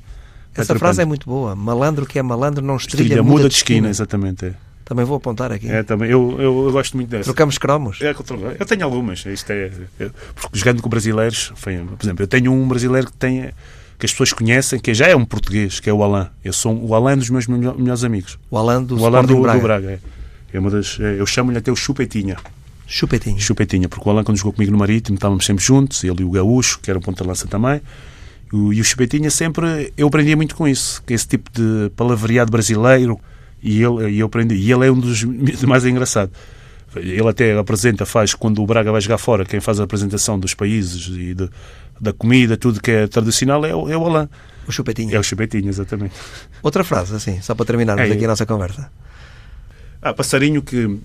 [0.55, 1.57] Essa frase é muito boa.
[1.57, 4.47] Malandro que é malandro não estrilha, Estrilha, muda, muda de de esquina, exatamente.
[4.47, 4.55] É.
[4.93, 5.71] Também vou apontar aqui.
[5.71, 7.25] É, também, eu, eu, eu gosto muito dessa.
[7.25, 7.99] Trocamos cromos.
[8.03, 8.11] É,
[8.59, 9.25] eu tenho algumas.
[9.25, 13.17] Isto é, é- porque jogando com brasileiros, foi, por exemplo, eu tenho um brasileiro que
[13.17, 13.51] tem
[13.99, 16.27] que as pessoas conhecem, que já é um português, que é o Alain.
[16.45, 18.39] Eu sou o Alain dos meus melho- melhores amigos.
[18.51, 19.59] O Alan do o Alain do, Braga.
[19.59, 19.91] do Braga.
[19.93, 19.99] É.
[20.53, 22.37] É uma das, é, eu chamo-lhe até o Chupetinha.
[22.87, 23.41] Chupetinho.
[23.41, 26.31] Chupetinha, porque o Alain, quando jogou comigo no Marítimo, estávamos sempre juntos, ele e o
[26.33, 27.81] Gaúcho, que era o ponta-lança também.
[28.53, 33.19] E o Chupetinha sempre, eu aprendia muito com isso, que esse tipo de palavreado brasileiro,
[33.63, 34.55] e ele, e eu aprendi.
[34.57, 35.23] E ele é um dos
[35.67, 36.35] mais engraçados.
[36.97, 40.53] Ele até apresenta, faz, quando o Braga vai jogar fora, quem faz a apresentação dos
[40.53, 41.49] países e de-
[42.01, 44.29] da comida, tudo que é tradicional, é, o- é o Alain.
[44.69, 45.15] O Chupetinho.
[45.15, 46.15] É o Chupetinha, exatamente.
[46.63, 48.25] Outra frase, assim, só para terminarmos É, aqui é.
[48.27, 48.91] a nossa conversa.
[50.03, 50.99] Ah, passarinho que.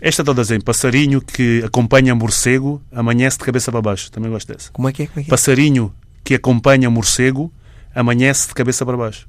[0.00, 4.10] Esta toda em passarinho que acompanha morcego, amanhece de cabeça para baixo.
[4.10, 4.70] Também gosto dessa.
[4.72, 5.06] Como é que é?
[5.06, 5.30] Como é, que é?
[5.30, 5.94] Passarinho
[6.24, 7.52] que acompanha morcego,
[7.94, 9.28] amanhece de cabeça para baixo.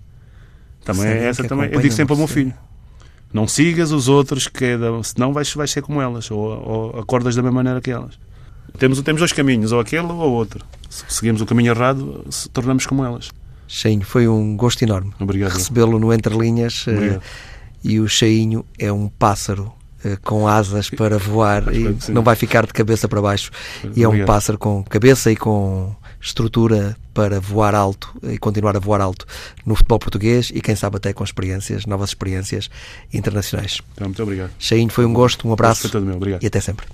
[0.83, 1.69] Também é essa também.
[1.71, 2.53] Eu digo sempre ao meu filho.
[3.33, 6.99] Não sigas os outros, que é da- senão vais, vais ser como elas, ou, ou
[6.99, 8.19] acordas da mesma maneira que elas.
[8.77, 10.65] Temos, temos dois caminhos, ou aquele ou outro.
[10.89, 13.29] Se seguimos o caminho errado, se tornamos como elas.
[13.67, 15.53] Cheinho, foi um gosto enorme Obrigado.
[15.53, 16.85] recebê-lo no Entre Linhas.
[16.87, 17.21] eh, Obrigado.
[17.83, 19.71] e o Cheinho é um pássaro
[20.23, 23.51] com asas para voar e não vai ficar de cabeça para baixo.
[23.95, 28.79] E é um pássaro com cabeça e com estrutura para voar alto e continuar a
[28.79, 29.25] voar alto
[29.65, 32.69] no futebol português e quem sabe até com experiências, novas experiências
[33.11, 33.81] internacionais.
[33.93, 34.51] Então, muito obrigado.
[34.59, 35.89] Cheinho, foi um gosto, um abraço
[36.41, 36.85] e até sempre.